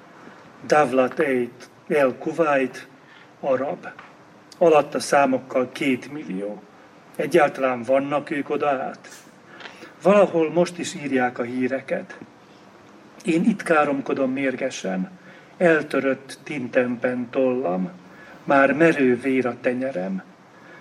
[0.66, 2.88] Davlat Eit El Kuwait,
[3.40, 3.86] arab.
[4.58, 6.62] Alatta számokkal két millió.
[7.16, 9.08] Egyáltalán vannak ők oda át?
[10.02, 12.18] Valahol most is írják a híreket.
[13.24, 15.10] Én itt káromkodom mérgesen,
[15.56, 17.90] eltörött tintempen tollam,
[18.44, 20.22] már merő vér a tenyerem.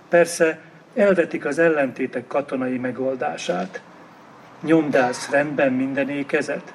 [0.09, 0.59] Persze
[0.99, 3.81] elvetik az ellentétek katonai megoldását.
[4.63, 6.73] Nyomdász rendben minden ékezet?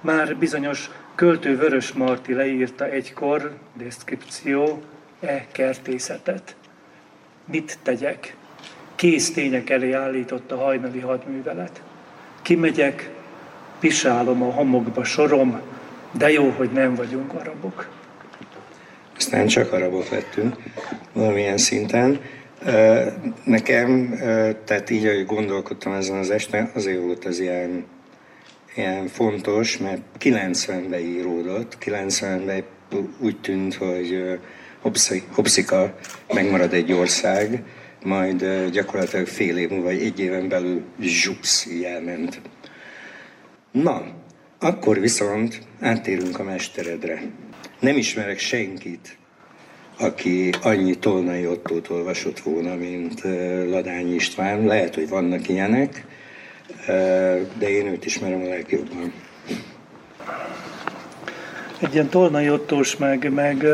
[0.00, 4.82] Már bizonyos költő Vörös Marti leírta egykor, descripció,
[5.20, 6.54] e kertészetet.
[7.44, 8.34] Mit tegyek?
[8.94, 11.82] Kész tények elé állított a hajnali hadművelet.
[12.42, 13.10] Kimegyek,
[13.78, 15.60] pisálom a homokba sorom,
[16.12, 17.88] de jó, hogy nem vagyunk arabok.
[19.16, 20.56] Aztán csak arabok lettünk
[21.12, 22.20] valamilyen szinten.
[23.44, 24.14] Nekem,
[24.64, 27.84] tehát így, ahogy gondolkodtam ezen az este, azért volt ez ilyen,
[28.74, 32.64] ilyen fontos, mert 90-ben íródott, 90-ben
[33.18, 34.38] úgy tűnt, hogy
[34.80, 35.94] Hopszi- Hopszika
[36.34, 37.62] megmarad egy ország,
[38.04, 42.40] majd gyakorlatilag fél év múlva, vagy egy éven belül zsupsz, elment.
[43.72, 44.02] Na,
[44.58, 47.22] akkor viszont áttérünk a mesteredre.
[47.80, 49.18] Nem ismerek senkit,
[50.00, 54.64] aki annyi Tolnai Ottót olvasott volna, mint ö, Ladányi István.
[54.64, 56.04] Lehet, hogy vannak ilyenek,
[57.58, 59.12] de én őt ismerem a legjobban.
[61.80, 63.66] Egy ilyen Tolnai Ottós, meg, meg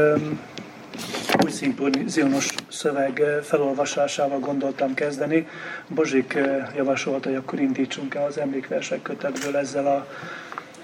[1.45, 5.47] új szimpozionos szöveg felolvasásával gondoltam kezdeni.
[5.89, 6.39] Bozsik
[6.77, 10.07] javasolta, hogy akkor indítsunk el az emlékversek kötetből ezzel a,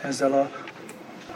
[0.03, 0.51] ezzel a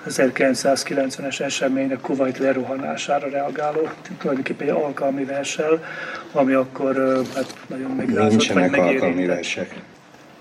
[0.09, 3.89] 1990-es esemény a Kuwait lerohanására reagáló,
[4.19, 5.85] tulajdonképpen egy alkalmi verssel,
[6.33, 9.75] ami akkor hát nagyon megrázott, Nincsenek vagy alkalmi versek.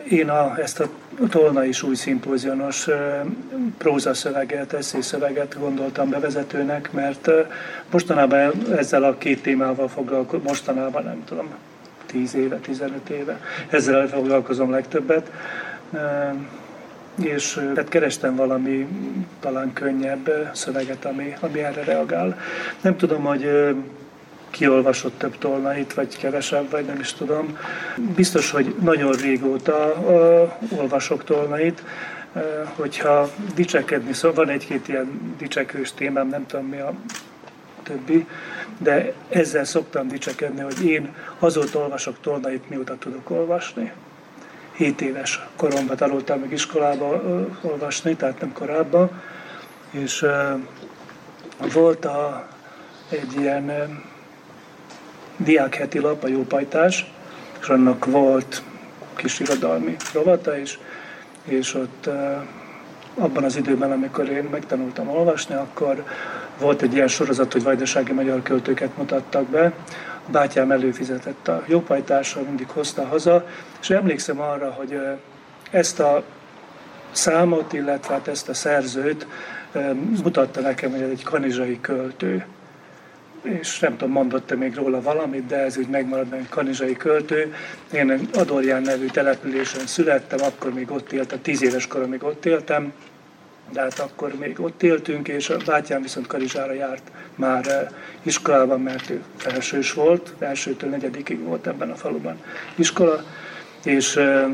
[0.10, 0.90] Én a, ezt a
[1.30, 2.88] Tolnai új szimpózionos
[3.78, 7.30] prózaszöveget, eszészöveget gondoltam bevezetőnek, mert
[7.92, 11.48] mostanában el- ezzel a két témával foglalkozom, mostanában nem tudom,
[12.06, 13.40] 10 éve, 15 éve,
[13.70, 15.32] ezzel foglalkozom legtöbbet.
[17.24, 18.88] És ö, hát kerestem valami
[19.40, 22.40] talán könnyebb szöveget, ami, ami erre reagál.
[22.82, 23.50] Nem tudom, hogy
[24.50, 27.58] kiolvasott több tolnait, vagy kevesebb, vagy nem is tudom.
[28.16, 29.96] Biztos, hogy nagyon régóta
[30.78, 31.84] olvasok tolnait,
[32.76, 36.94] hogyha dicsekedni, szóval van egy-két ilyen dicsekvős témám, nem tudom mi a
[37.84, 38.28] többi,
[38.78, 43.92] de ezzel szoktam dicsekedni, hogy én azóta olvasok tolnait, mióta tudok olvasni.
[44.76, 47.22] 7 éves koromban tanultam meg iskolába
[47.62, 49.22] olvasni, tehát nem korábban,
[49.92, 50.26] és
[51.74, 52.48] volt a,
[53.10, 53.72] egy ilyen
[55.38, 57.12] diákheti lap, a Jópajtás,
[57.62, 58.64] és annak volt
[59.16, 60.80] kis irodalmi rovata is,
[61.44, 62.10] és ott
[63.16, 66.04] abban az időben, amikor én megtanultam olvasni, akkor
[66.60, 69.74] volt egy ilyen sorozat, hogy vajdasági magyar költőket mutattak be.
[70.32, 73.48] Bátyám előfizetett a Jópajtásra, mindig hozta haza,
[73.82, 75.00] és emlékszem arra, hogy
[75.72, 76.24] ezt a
[77.12, 79.28] számot, illetve hát ezt a szerzőt
[80.24, 82.46] mutatta nekem, hogy ez egy kanizsai költő
[83.46, 87.54] és nem tudom, mondott-e még róla valamit, de ez úgy megmarad, mert kanizsai költő.
[87.94, 92.94] Én Adorján nevű településen születtem, akkor még ott éltem, tíz éves koromig ott éltem,
[93.72, 97.88] de hát akkor még ott éltünk, és a bátyám viszont Kanizsára járt már eh,
[98.22, 102.40] iskolában, mert ő felsős volt, elsőtől negyedikig volt ebben a faluban
[102.76, 103.24] iskola,
[103.84, 104.46] és eh,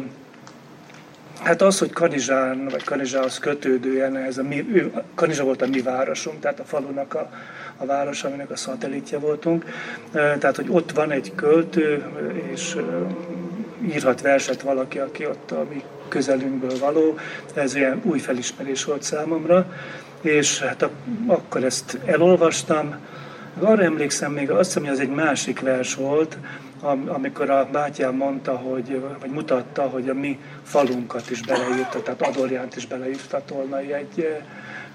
[1.42, 5.82] Hát az, hogy Kanizsán, vagy Kanizsához kötődően, ez a mi, ő, Kanizsa volt a mi
[5.82, 7.30] városunk, tehát a falunak a,
[7.78, 9.66] a város, aminek a szatellitje voltunk.
[10.12, 12.06] Eh, Tehát, hogy ott van egy költő,
[12.52, 12.76] és
[13.86, 17.18] írhat verset valaki, aki ott a mi közelünkből való,
[17.54, 19.66] ez olyan új felismerés volt számomra,
[20.22, 20.90] és hát a,
[21.28, 22.96] akkor ezt elolvastam,
[23.60, 26.38] arra emlékszem még, azt hiszem, hogy az egy másik vers volt,
[26.82, 32.22] am- amikor a bátyám mondta, hogy, vagy mutatta, hogy a mi falunkat is beleírta, tehát
[32.22, 34.38] Adorjánt is beleírta Tolnai egy eh,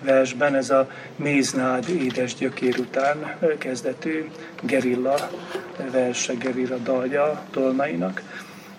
[0.03, 4.25] versben, ez a Méznád édes gyökér után eh, kezdetű
[4.63, 5.31] gerilla
[5.91, 8.23] verse, gerilla dalja Tolnainak.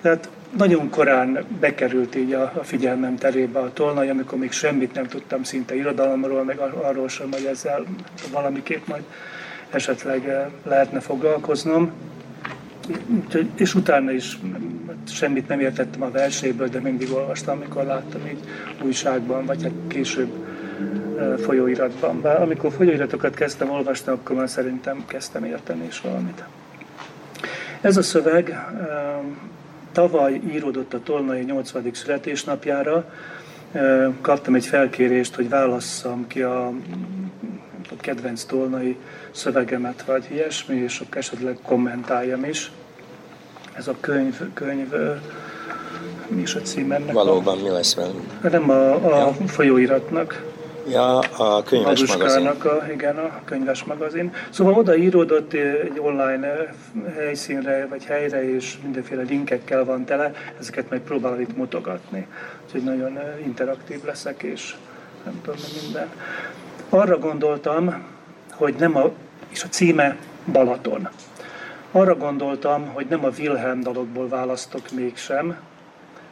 [0.02, 5.44] Tehát nagyon korán bekerült így a, figyelmem terébe a tolnai, amikor még semmit nem tudtam
[5.44, 7.84] szinte irodalomról, meg ar- arról sem, hogy ezzel
[8.32, 9.04] valamiképp majd
[9.70, 11.92] esetleg eh, lehetne foglalkoznom.
[13.56, 18.40] És utána is mm, semmit nem értettem a verséből, de mindig olvastam, amikor láttam így
[18.82, 20.32] újságban, vagy hát később
[21.18, 22.22] eh, folyóiratban.
[22.22, 26.44] Bár amikor folyóiratokat kezdtem olvasni, akkor már szerintem kezdtem érteni is valamit.
[27.82, 28.58] Ez a szöveg eh,
[29.98, 31.90] tavaly íródott a Tolnai 80.
[31.94, 33.12] születésnapjára.
[34.22, 36.68] Kaptam egy felkérést, hogy válasszam ki a,
[37.90, 38.98] a kedvenc tolnai
[39.32, 42.72] szövegemet, vagy ilyesmi, és akkor esetleg kommentáljam is.
[43.74, 44.94] Ez a könyv, könyv
[46.28, 47.14] mi is a cím ennek?
[47.14, 48.24] Valóban mi lesz velünk?
[48.42, 50.44] A, nem a, a folyóiratnak.
[50.90, 52.48] Ja, a könyves magazin.
[52.48, 54.34] A, igen, a könyves magazin.
[54.50, 56.68] Szóval oda íródott egy online eh,
[57.16, 62.28] helyszínre, vagy helyre, és mindenféle linkekkel van tele, ezeket majd próbálom itt mutogatni.
[62.66, 64.76] Úgyhogy nagyon eh, interaktív leszek, és
[65.26, 66.10] nem tudom, mi minden.
[66.90, 68.04] Arra gondoltam,
[68.54, 69.12] hogy nem a,
[69.50, 70.18] és a címe
[70.52, 71.10] Balaton.
[71.92, 75.58] Arra gondoltam, hogy nem a Wilhelm dalokból választok mégsem,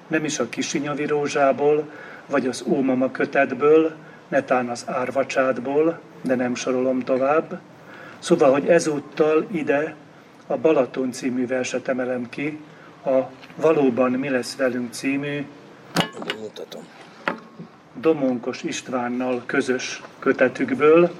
[0.08, 1.89] nem is a Kisinyavi rózsából,
[2.30, 3.91] vagy az Ómama kötetből,
[4.36, 7.59] netán az árvacsádból, de nem sorolom tovább.
[8.19, 9.95] Szóval, hogy ezúttal ide
[10.47, 12.59] a Balaton című verset emelem ki,
[13.05, 13.19] a
[13.55, 15.45] Valóban mi lesz velünk című
[16.39, 16.83] Mutatom.
[17.93, 21.11] Domonkos Istvánnal közös kötetükből,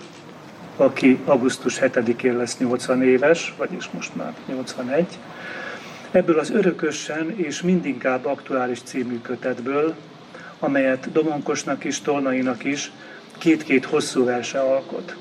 [0.78, 5.07] aki augusztus 7-én lesz 80 éves, vagyis most már 81.
[6.11, 9.95] Ebből az örökösen és mindinkább aktuális című kötetből,
[10.60, 12.91] amelyet Domonkosnak is, Tolnainak is
[13.38, 15.16] két-két hosszú verse alkot.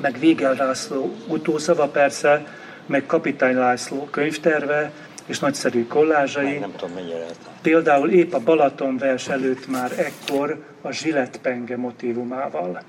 [0.00, 2.46] Meg Végel László utószava persze,
[2.86, 4.92] meg Kapitány László könyvterve
[5.26, 7.26] és nagyszerű kollázsai, Nem tudom, mennyire.
[7.62, 12.82] Például épp a Balaton vers előtt már ekkor a zsilettpenge motivumával.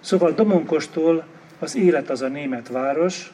[0.00, 1.24] Szóval Domonkostól
[1.58, 3.32] az Élet az a német város,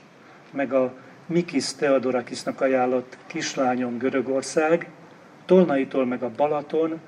[0.51, 0.93] meg a
[1.27, 4.89] Mikis Theodorakisnak ajánlott Kislányom Görögország,
[5.47, 7.01] Tolnaitól meg a Balaton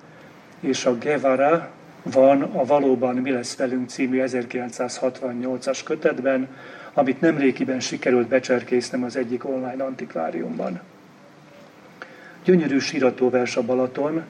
[0.66, 1.68] és a Guevara
[2.02, 6.48] van a Valóban mi lesz velünk című 1968-as kötetben,
[6.92, 10.80] amit nemrégiben sikerült becserkésznem az egyik online antikváriumban.
[12.44, 14.22] Gyönyörű síratóvers a Balaton,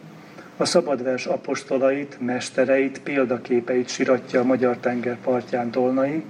[0.57, 6.25] a szabadvers apostolait, mestereit, példaképeit siratja a magyar tenger partján Tolnai,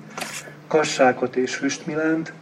[0.67, 2.33] Kassákot és Füstmilánt,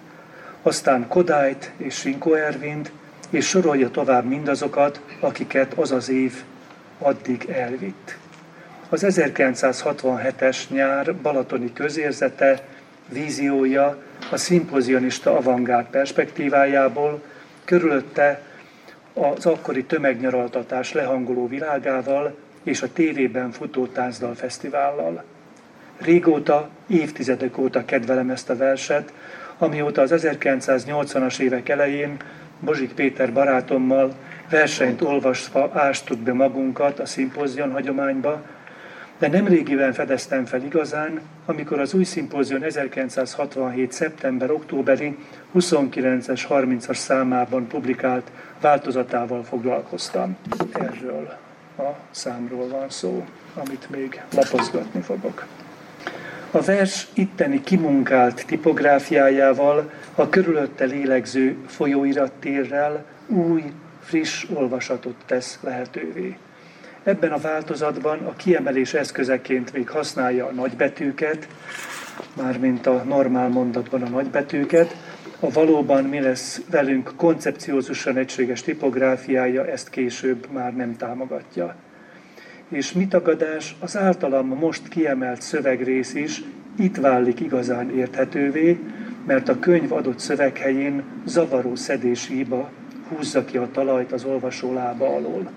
[0.62, 2.92] aztán Kodályt és Sinkó Ervint,
[3.30, 6.42] és sorolja tovább mindazokat, akiket az az év
[6.98, 8.16] addig elvitt.
[8.88, 12.60] Az 1967-es nyár balatoni közérzete,
[13.08, 17.22] víziója a szimpozionista avantgárd perspektívájából,
[17.64, 18.40] körülötte
[19.12, 25.24] az akkori tömegnyaraltatás lehangoló világával és a tévében futó táncdal fesztivállal.
[25.98, 29.12] Régóta, évtizedek óta kedvelem ezt a verset,
[29.58, 32.16] amióta az 1980-as évek elején
[32.60, 34.14] Bozsik Péter barátommal
[34.54, 38.42] versenyt olvasva ástuk be magunkat a szimpózion hagyományba,
[39.18, 43.92] de nemrégiben fedeztem fel igazán, amikor az új szimpózion 1967.
[43.92, 45.16] szeptember-októberi
[45.54, 48.30] 29-es, 30-as számában publikált
[48.60, 50.36] változatával foglalkoztam.
[50.72, 51.36] Erről
[51.78, 53.24] a számról van szó,
[53.54, 55.46] amit még lapozgatni fogok.
[56.50, 63.62] A vers itteni kimunkált tipográfiájával, a körülötte lélegző folyóirattérrel új,
[64.04, 66.36] friss olvasatot tesz lehetővé.
[67.02, 71.48] Ebben a változatban a kiemelés eszközeként még használja a nagybetűket,
[72.36, 74.96] mármint a normál mondatban a nagybetűket,
[75.40, 81.74] a valóban mi lesz velünk koncepciózusan egységes tipográfiája ezt később már nem támogatja.
[82.68, 86.42] És mi tagadás, az általam most kiemelt szövegrész is
[86.78, 88.78] itt válik igazán érthetővé,
[89.26, 92.70] mert a könyv adott szöveghelyén zavaró szedési hiba
[93.08, 95.50] húzza ki a talajt az olvasó lába alól.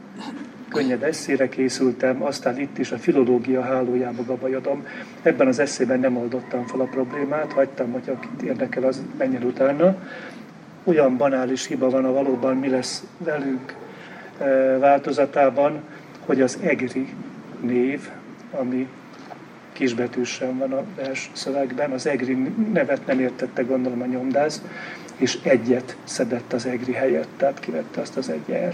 [0.70, 4.86] Könnyed eszére készültem, aztán itt is a filológia hálójába gabajodom.
[5.22, 9.96] Ebben az eszében nem oldottam fel a problémát, hagytam, hogy akit érdekel, az menjen utána.
[10.84, 13.76] Olyan banális hiba van a valóban mi lesz velünk
[14.38, 15.80] eh, változatában,
[16.26, 17.08] hogy az EGRI
[17.62, 18.10] név,
[18.52, 18.88] ami
[19.74, 22.34] kisbetűsen van a vers szövegben, az egri
[22.74, 24.62] nevet nem értette gondolom a nyomdász,
[25.18, 28.70] és egyet szedett az egri helyett, tehát kivette azt az egy.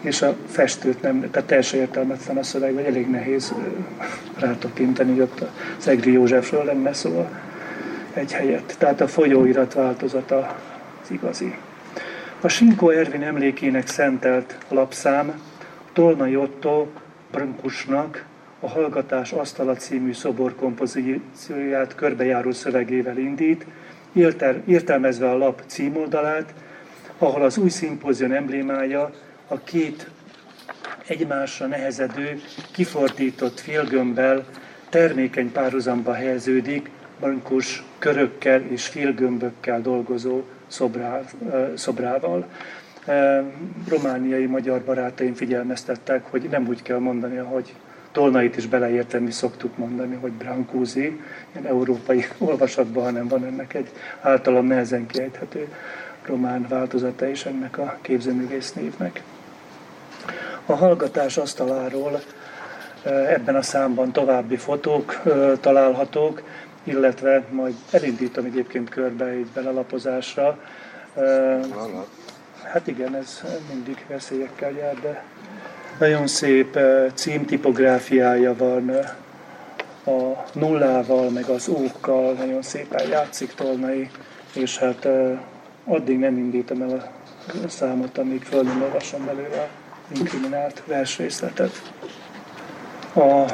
[0.00, 3.54] És a festőt nem, tehát teljesen értelmetlen a szöveg, vagy elég nehéz
[4.38, 5.44] rátapintani, hogy ott
[5.78, 7.28] az egri Józsefről lenne szó
[8.12, 8.74] egy helyett.
[8.78, 10.56] Tehát a folyóirat változata
[11.02, 11.54] az igazi.
[12.40, 15.40] A Sinkó Ervin emlékének szentelt lapszám
[15.92, 16.86] Tolnai Otto
[17.30, 18.24] Brunkusnak
[18.60, 23.66] a Hallgatás Asztala című szobor kompozícióját körbejáró szövegével indít,
[24.66, 26.54] értelmezve a lap címoldalát,
[27.18, 29.10] ahol az új szimpózion emblémája
[29.48, 30.10] a két
[31.06, 32.40] egymásra nehezedő,
[32.72, 34.44] kifordított félgömbbel
[34.88, 36.90] termékeny párhuzamba helyeződik,
[37.20, 42.46] Brankus körökkel és félgömbökkel dolgozó szobrá, ö, szobrával.
[43.88, 47.74] Romániai magyar barátaim figyelmeztettek, hogy nem úgy kell mondani, ahogy
[48.12, 51.20] Tolnait is beleérteni szoktuk mondani, hogy Brancusi,
[51.52, 53.90] ilyen európai olvasatban, hanem van ennek egy
[54.20, 55.68] általam nehezen kiejthető
[56.26, 59.22] román változata is ennek a képzőművész névnek.
[60.66, 62.20] A hallgatás asztaláról
[63.02, 66.42] eh, ebben a számban további fotók eh, találhatók,
[66.84, 70.58] illetve majd elindítom egyébként körbe egy belelapozásra.
[71.14, 71.60] Eh,
[72.72, 73.42] Hát igen, ez
[73.72, 75.24] mindig veszélyekkel jár, de
[75.98, 79.10] nagyon szép eh, címtipográfiája van eh,
[80.14, 84.10] a nullával, meg az ókkal, nagyon szépen játszik Tolnai,
[84.52, 85.38] és hát eh,
[85.84, 87.12] addig nem indítom el
[87.64, 89.68] a számot, amíg föl nem olvasom belőle
[90.16, 91.92] inkriminált versrészletet.
[93.14, 93.44] A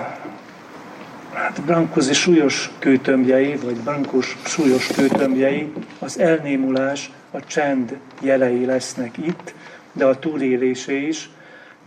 [1.32, 9.54] hát Brancusi súlyos kőtömbjei, vagy Brankus súlyos kőtömbjei, az elnémulás, a csend jelei lesznek itt,
[9.92, 11.30] de a túlélésé is,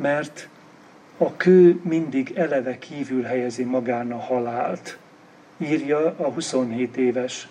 [0.01, 0.47] mert
[1.17, 4.97] a kő mindig eleve kívül helyezi magán a halált.
[5.57, 7.47] Írja a 27 éves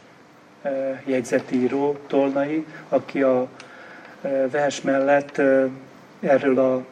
[0.63, 3.49] eh, jegyzetíró Tolnai, aki a
[4.21, 5.65] eh, vers mellett eh,
[6.21, 6.85] erről a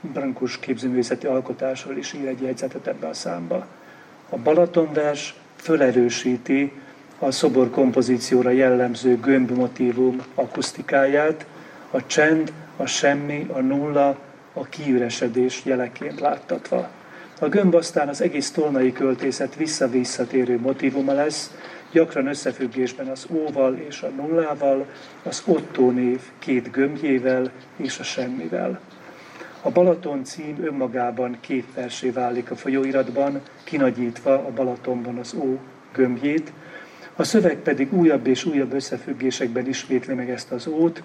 [0.00, 3.66] Brankus képzőművészeti alkotásról is ír egy jegyzetet ebbe a számba.
[4.28, 6.72] A Balatonvers fölerősíti
[7.18, 11.46] a szobor kompozícióra jellemző gömbmotívum akusztikáját,
[11.90, 14.16] a csend, a semmi, a nulla,
[14.56, 16.88] a kiüresedés jeleként láttatva.
[17.40, 21.54] A gömb aztán az egész tolnai költészet vissza-visszatérő motívuma lesz,
[21.92, 24.86] gyakran összefüggésben az óval és a nullával,
[25.22, 28.80] az Otto név két gömbjével és a semmivel.
[29.62, 35.58] A Balaton cím önmagában két versé válik a folyóiratban, kinagyítva a Balatonban az ó
[35.92, 36.52] gömbjét,
[37.16, 41.02] a szöveg pedig újabb és újabb összefüggésekben ismétli meg ezt az ót,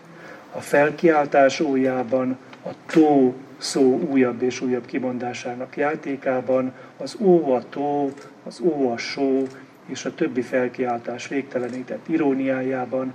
[0.51, 8.11] a felkiáltás ójában, a tó szó újabb és újabb kimondásának játékában, az ó a tó,
[8.43, 9.43] az ó a só
[9.85, 13.13] és a többi felkiáltás végtelenített iróniájában,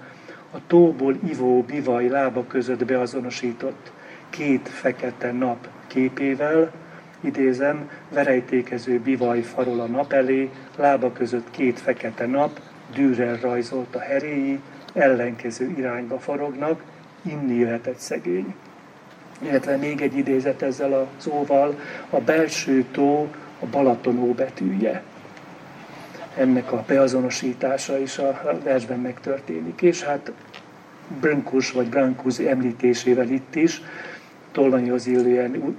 [0.51, 3.93] a tóból ivó bivaj lába között beazonosított
[4.31, 6.73] két fekete nap képével,
[7.21, 12.61] idézem, verejtékező bivaj farol a nap elé, lába között két fekete nap,
[12.95, 14.61] dűrrel rajzolt a heréi,
[14.93, 16.83] ellenkező irányba forognak,
[17.23, 18.55] inni jöhet egy szegény.
[19.41, 21.81] Illetve még egy idézet ezzel a szóval,
[22.11, 23.29] a belső tó
[23.61, 25.03] a Balaton betűje.
[26.37, 29.83] Ennek a beazonosítása is a versben megtörténik.
[29.83, 30.33] És hát
[31.21, 33.83] Brankus vagy Brankus említésével itt is,
[34.57, 35.77] Tolnaihoz illően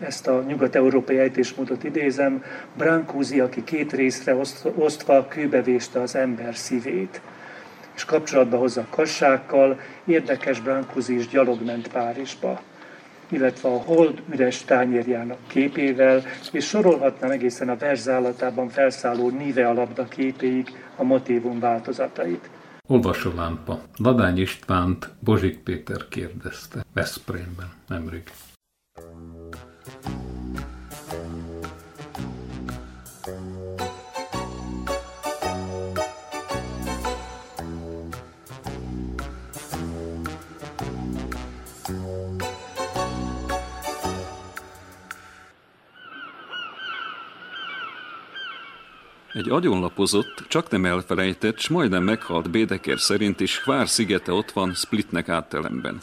[0.00, 2.44] ezt a nyugat-európai ejtésmódot idézem,
[2.76, 7.20] Brancusi, aki két részre oszt- osztva kőbevéste az ember szívét,
[7.98, 12.60] és kapcsolatba hozza kassákkal, érdekes Brancusi is gyalog ment Párizsba
[13.30, 16.22] illetve a hold üres tányérjának képével,
[16.52, 22.50] és sorolhatnám egészen a verzálatában felszálló Nive alapda képéig a motívum változatait.
[22.86, 23.80] Olvasólámpa.
[23.96, 26.84] Ladány Istvánt Bozsik Péter kérdezte.
[26.94, 28.22] Veszprémben, nemrég.
[49.32, 54.74] Egy agyonlapozott, csak nem elfelejtett, s majdnem meghalt Bédeker szerint is Hvár szigete ott van
[54.74, 56.00] Splitnek áttelemben.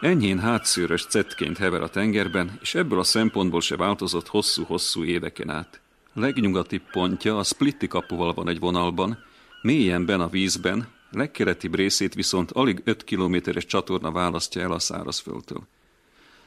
[0.00, 5.80] Enyhén hátszőrös cetként hever a tengerben, és ebből a szempontból se változott hosszú-hosszú éveken át.
[6.12, 9.18] Legnyugatibb pontja a Splitti kapuval van egy vonalban,
[9.62, 15.62] mélyen ben a vízben, legkeletibb részét viszont alig 5 kilométeres csatorna választja el a szárazföldtől.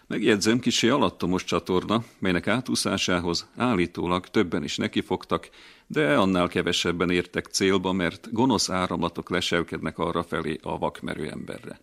[0.07, 5.49] Megjegyzem kisé alattomos csatorna, melynek átúszásához állítólag többen is nekifogtak,
[5.87, 11.79] de annál kevesebben értek célba, mert gonosz áramlatok leselkednek arra felé a vakmerő emberre.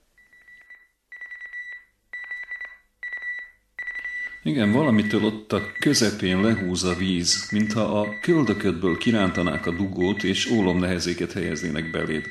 [4.43, 10.51] Igen, valamitől ott a közepén lehúz a víz, mintha a köldöködből kirántanák a dugót, és
[10.51, 12.27] ólom nehezéket helyeznének beléd.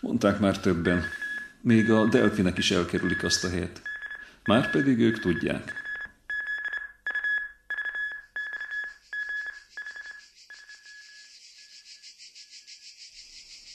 [0.00, 1.04] Mondták már többen.
[1.60, 3.82] Még a delfinek is elkerülik azt a helyet.
[4.46, 5.72] Márpedig ők tudják.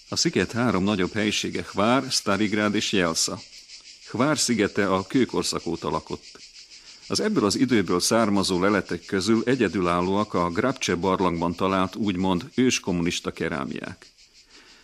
[0.09, 3.39] A sziget három nagyobb helysége Hvár, Starigrád és Jelsa.
[4.11, 6.39] Hvár szigete a kőkorszak óta lakott.
[7.07, 14.05] Az ebből az időből származó leletek közül egyedülállóak a Grabcse barlangban talált úgymond őskommunista kerámiák.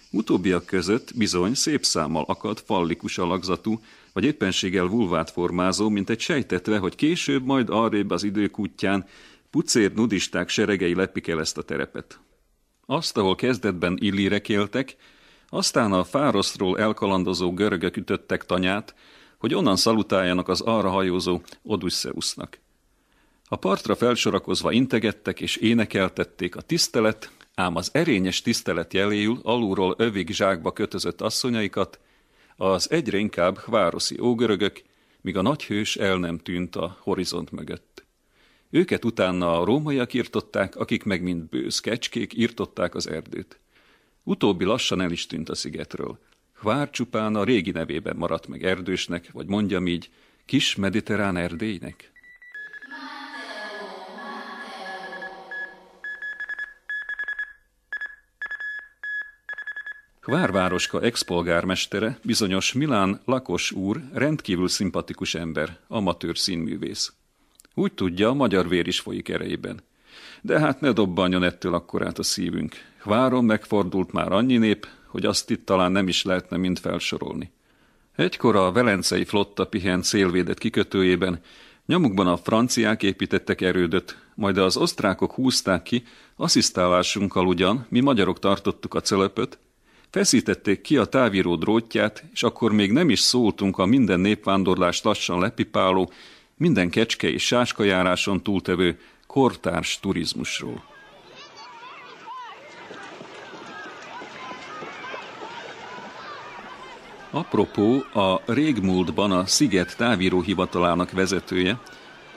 [0.10, 3.82] Utóbbiak között bizony szép számmal akad fallikus alakzatú,
[4.18, 9.05] vagy éppenséggel vulvát formázó, mint egy sejtetve, hogy később majd arrébb az idők útján
[9.49, 12.20] pucér nudisták seregei lepik el ezt a terepet.
[12.86, 14.95] Azt, ahol kezdetben illírek éltek,
[15.49, 18.95] aztán a fárosztról elkalandozó görögök ütöttek tanyát,
[19.38, 22.59] hogy onnan szalutáljanak az arra hajózó Odysseusnak.
[23.45, 30.32] A partra felsorakozva integettek és énekeltették a tisztelet, ám az erényes tisztelet jeléül alulról övig
[30.32, 31.99] zsákba kötözött asszonyaikat,
[32.58, 34.82] az egyre inkább hvároszi ógörögök,
[35.22, 38.05] míg a nagyhős el nem tűnt a horizont mögött.
[38.70, 43.60] Őket utána a rómaiak írtották, akik meg mint bősz kecskék írtották az erdőt.
[44.24, 46.20] Utóbbi lassan el is tűnt a szigetről.
[46.53, 50.10] Hvár csupán a régi nevében maradt meg erdősnek, vagy mondjam így,
[50.45, 52.12] kis mediterrán erdélynek.
[60.28, 67.14] Hvárvároska expolgármestere, bizonyos Milán Lakos úr rendkívül szimpatikus ember, amatőr színművész.
[67.74, 69.80] Úgy tudja, a magyar vér is folyik erejében.
[70.42, 72.76] De hát ne dobbanjon ettől akkorát a szívünk.
[73.02, 77.52] Hváron megfordult már annyi nép, hogy azt itt talán nem is lehetne mind felsorolni.
[78.16, 81.42] Egykor a velencei flotta pihent szélvédett kikötőjében,
[81.86, 86.04] nyomukban a franciák építettek erődöt, majd az osztrákok húzták ki,
[86.36, 89.60] asszisztálásunkkal ugyan, mi magyarok tartottuk a cölöpöt,
[90.18, 95.39] feszítették ki a távíró drótját, és akkor még nem is szóltunk a minden népvándorlást lassan
[95.39, 96.11] lepipáló,
[96.55, 100.84] minden kecske és sáskajáráson túltevő kortárs turizmusról.
[107.32, 111.80] Apropó, a régmúltban a Sziget távíró hivatalának vezetője,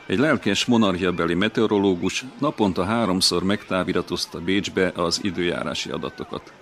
[0.06, 6.59] egy lelkes monarchiabeli meteorológus naponta háromszor megtáviratozta Bécsbe az időjárási adatokat.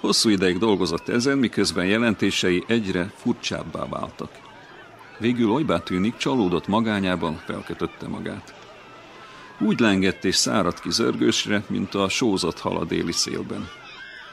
[0.00, 4.30] Hosszú ideig dolgozott ezen, miközben jelentései egyre furcsábbá váltak.
[5.18, 8.54] Végül olybá tűnik, csalódott magányában felkötötte magát.
[9.58, 13.68] Úgy lengett és száradt ki zörgősre, mint a sózott hal a déli szélben.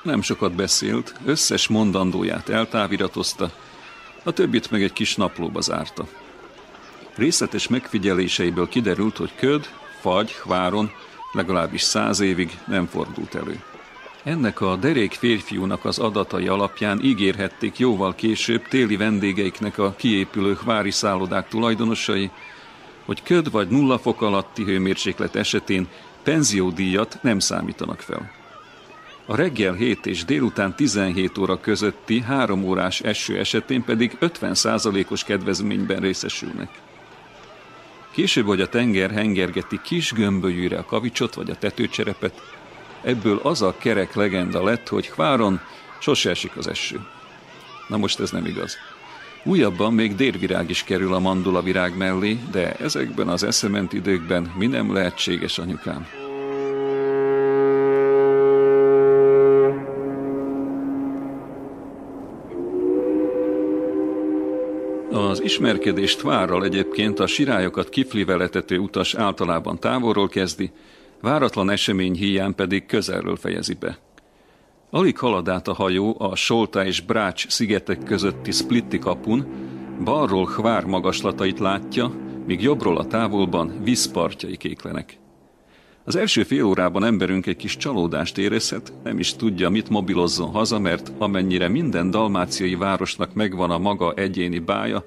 [0.03, 3.51] Nem sokat beszélt, összes mondandóját eltáviratozta,
[4.23, 6.07] a többit meg egy kis naplóba zárta.
[7.15, 9.69] Részletes megfigyeléseiből kiderült, hogy köd,
[10.01, 10.91] fagy, váron
[11.31, 13.63] legalábbis száz évig nem fordult elő.
[14.25, 20.91] Ennek a derék férfiúnak az adatai alapján ígérhették jóval később téli vendégeiknek a kiépülő vári
[20.91, 22.29] szállodák tulajdonosai,
[23.05, 25.87] hogy köd vagy nulla fok alatti hőmérséklet esetén
[26.23, 28.31] penziódíjat nem számítanak fel.
[29.25, 35.99] A reggel 7 és délután 17 óra közötti három órás eső esetén pedig 50%-os kedvezményben
[35.99, 36.69] részesülnek.
[38.11, 42.54] Később, hogy a tenger hengergeti kis gömbölyűre a kavicsot vagy a tetőcserepet,
[43.05, 45.59] ebből az a kerek legenda lett, hogy Hváron
[45.99, 46.99] sose esik az eső.
[47.87, 48.77] Na most ez nem igaz.
[49.43, 54.67] Újabban még dérvirág is kerül a mandula virág mellé, de ezekben az eszement időkben mi
[54.67, 56.07] nem lehetséges, anyukám.
[65.11, 70.71] Az ismerkedést várral egyébként a sirályokat kiflivel etető utas általában távolról kezdi,
[71.25, 73.97] váratlan esemény hiány pedig közelről fejezi be.
[74.89, 79.45] Alig halad át a hajó a Solta és Brács szigetek közötti Splitti kapun,
[80.03, 82.11] balról Hvár magaslatait látja,
[82.45, 85.17] míg jobbról a távolban vízpartjai kéklenek.
[86.03, 90.79] Az első fél órában emberünk egy kis csalódást érezhet, nem is tudja, mit mobilozzon haza,
[90.79, 95.05] mert amennyire minden dalmáciai városnak megvan a maga egyéni bája,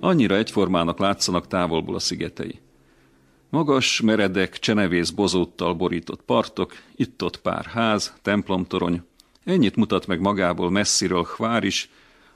[0.00, 2.60] annyira egyformának látszanak távolból a szigetei.
[3.54, 9.02] Magas, meredek, csenevész bozóttal borított partok, itt-ott pár ház, templomtorony,
[9.44, 11.90] ennyit mutat meg magából messziről Hvár is,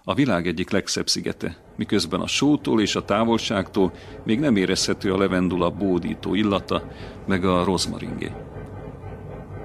[0.05, 3.93] a világ egyik legszebb szigete, miközben a sótól és a távolságtól
[4.25, 6.93] még nem érezhető a levendula bódító illata,
[7.27, 8.33] meg a rozmaringé.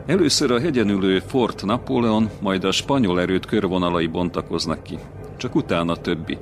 [0.06, 4.98] Először a hegyen ülő Fort Napóleon, majd a spanyol erőt körvonalai bontakoznak ki.
[5.38, 6.38] Csak utána többi.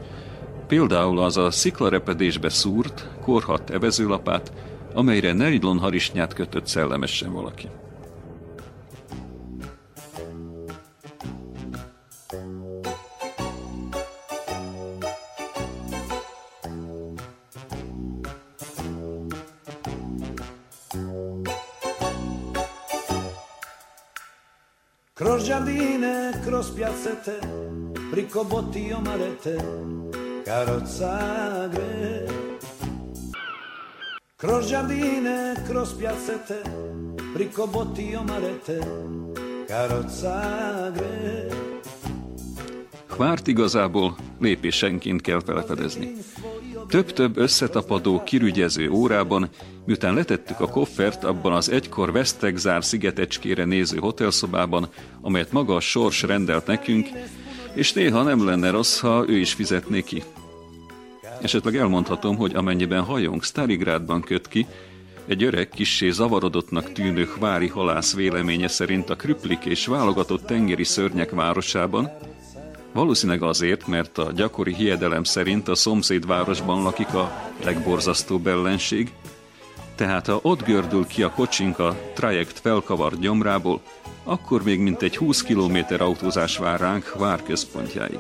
[0.68, 4.52] Például az a sziklarepedésbe szúrt, korhat evezőlapát,
[4.94, 7.70] amelyre nylon harisnyát kötött szellemesen valaki.
[25.14, 27.40] Kroz giardine, kroz piazzette,
[28.14, 29.56] ricobotti o marette,
[30.44, 32.41] carrozza gre.
[34.42, 36.62] Kroz giardine, kroz piazzette,
[37.36, 38.78] ricobotti o marette,
[39.68, 41.46] carrozza gre.
[43.08, 46.14] Hvárt igazából lépésenként kell felfedezni.
[46.88, 49.50] Több-több összetapadó, kirügyező órában,
[49.86, 54.90] miután letettük a koffert abban az egykor Westegzár szigetecskére néző hotelszobában,
[55.22, 57.08] amelyet maga a sors rendelt nekünk,
[57.74, 60.24] és néha nem lenne rossz, ha ő is fizetné ki.
[61.42, 64.66] Esetleg elmondhatom, hogy amennyiben hajónk Staligrádban köt ki,
[65.28, 71.32] egy öreg, kissé zavarodottnak tűnő hvári halász véleménye szerint a krüplik és válogatott tengeri szörnyek
[71.32, 72.12] városában,
[72.94, 79.12] Valószínűleg azért, mert a gyakori hiedelem szerint a szomszédvárosban lakik a legborzasztóbb ellenség,
[79.96, 83.82] tehát ha ott gördül ki a kocsink a trajekt felkavart gyomrából,
[84.24, 88.20] akkor még mintegy 20 km autózás vár ránk vár központjáig.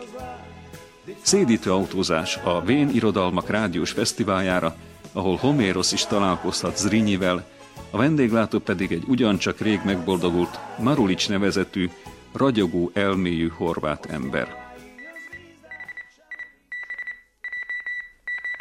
[1.22, 4.76] Szédítő autózás a Vén Irodalmak Rádiós Fesztiváljára,
[5.14, 7.50] ahol Homérosz is találkozhat Zrinyivel,
[7.90, 11.90] a vendéglátó pedig egy ugyancsak rég megboldogult Marulics nevezetű,
[12.34, 14.76] ragyogó elmélyű horvát ember.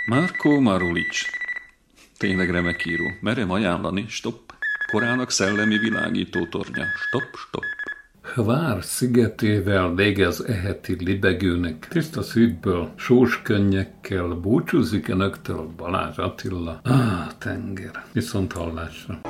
[0.06, 1.30] Marko Marulics.
[2.18, 3.04] Tényleg remek író.
[3.20, 4.50] Merem ajánlani, stopp.
[4.90, 6.84] Korának szellemi világító tornya.
[7.06, 7.79] Stopp, stopp.
[8.34, 16.80] Hvár szigetével végez eheti libegőnek tiszta szívből, sós könnyekkel búcsúzik önöktől Balázs Attila.
[16.84, 18.04] Ah, tenger.
[18.12, 19.20] Viszont hallásra.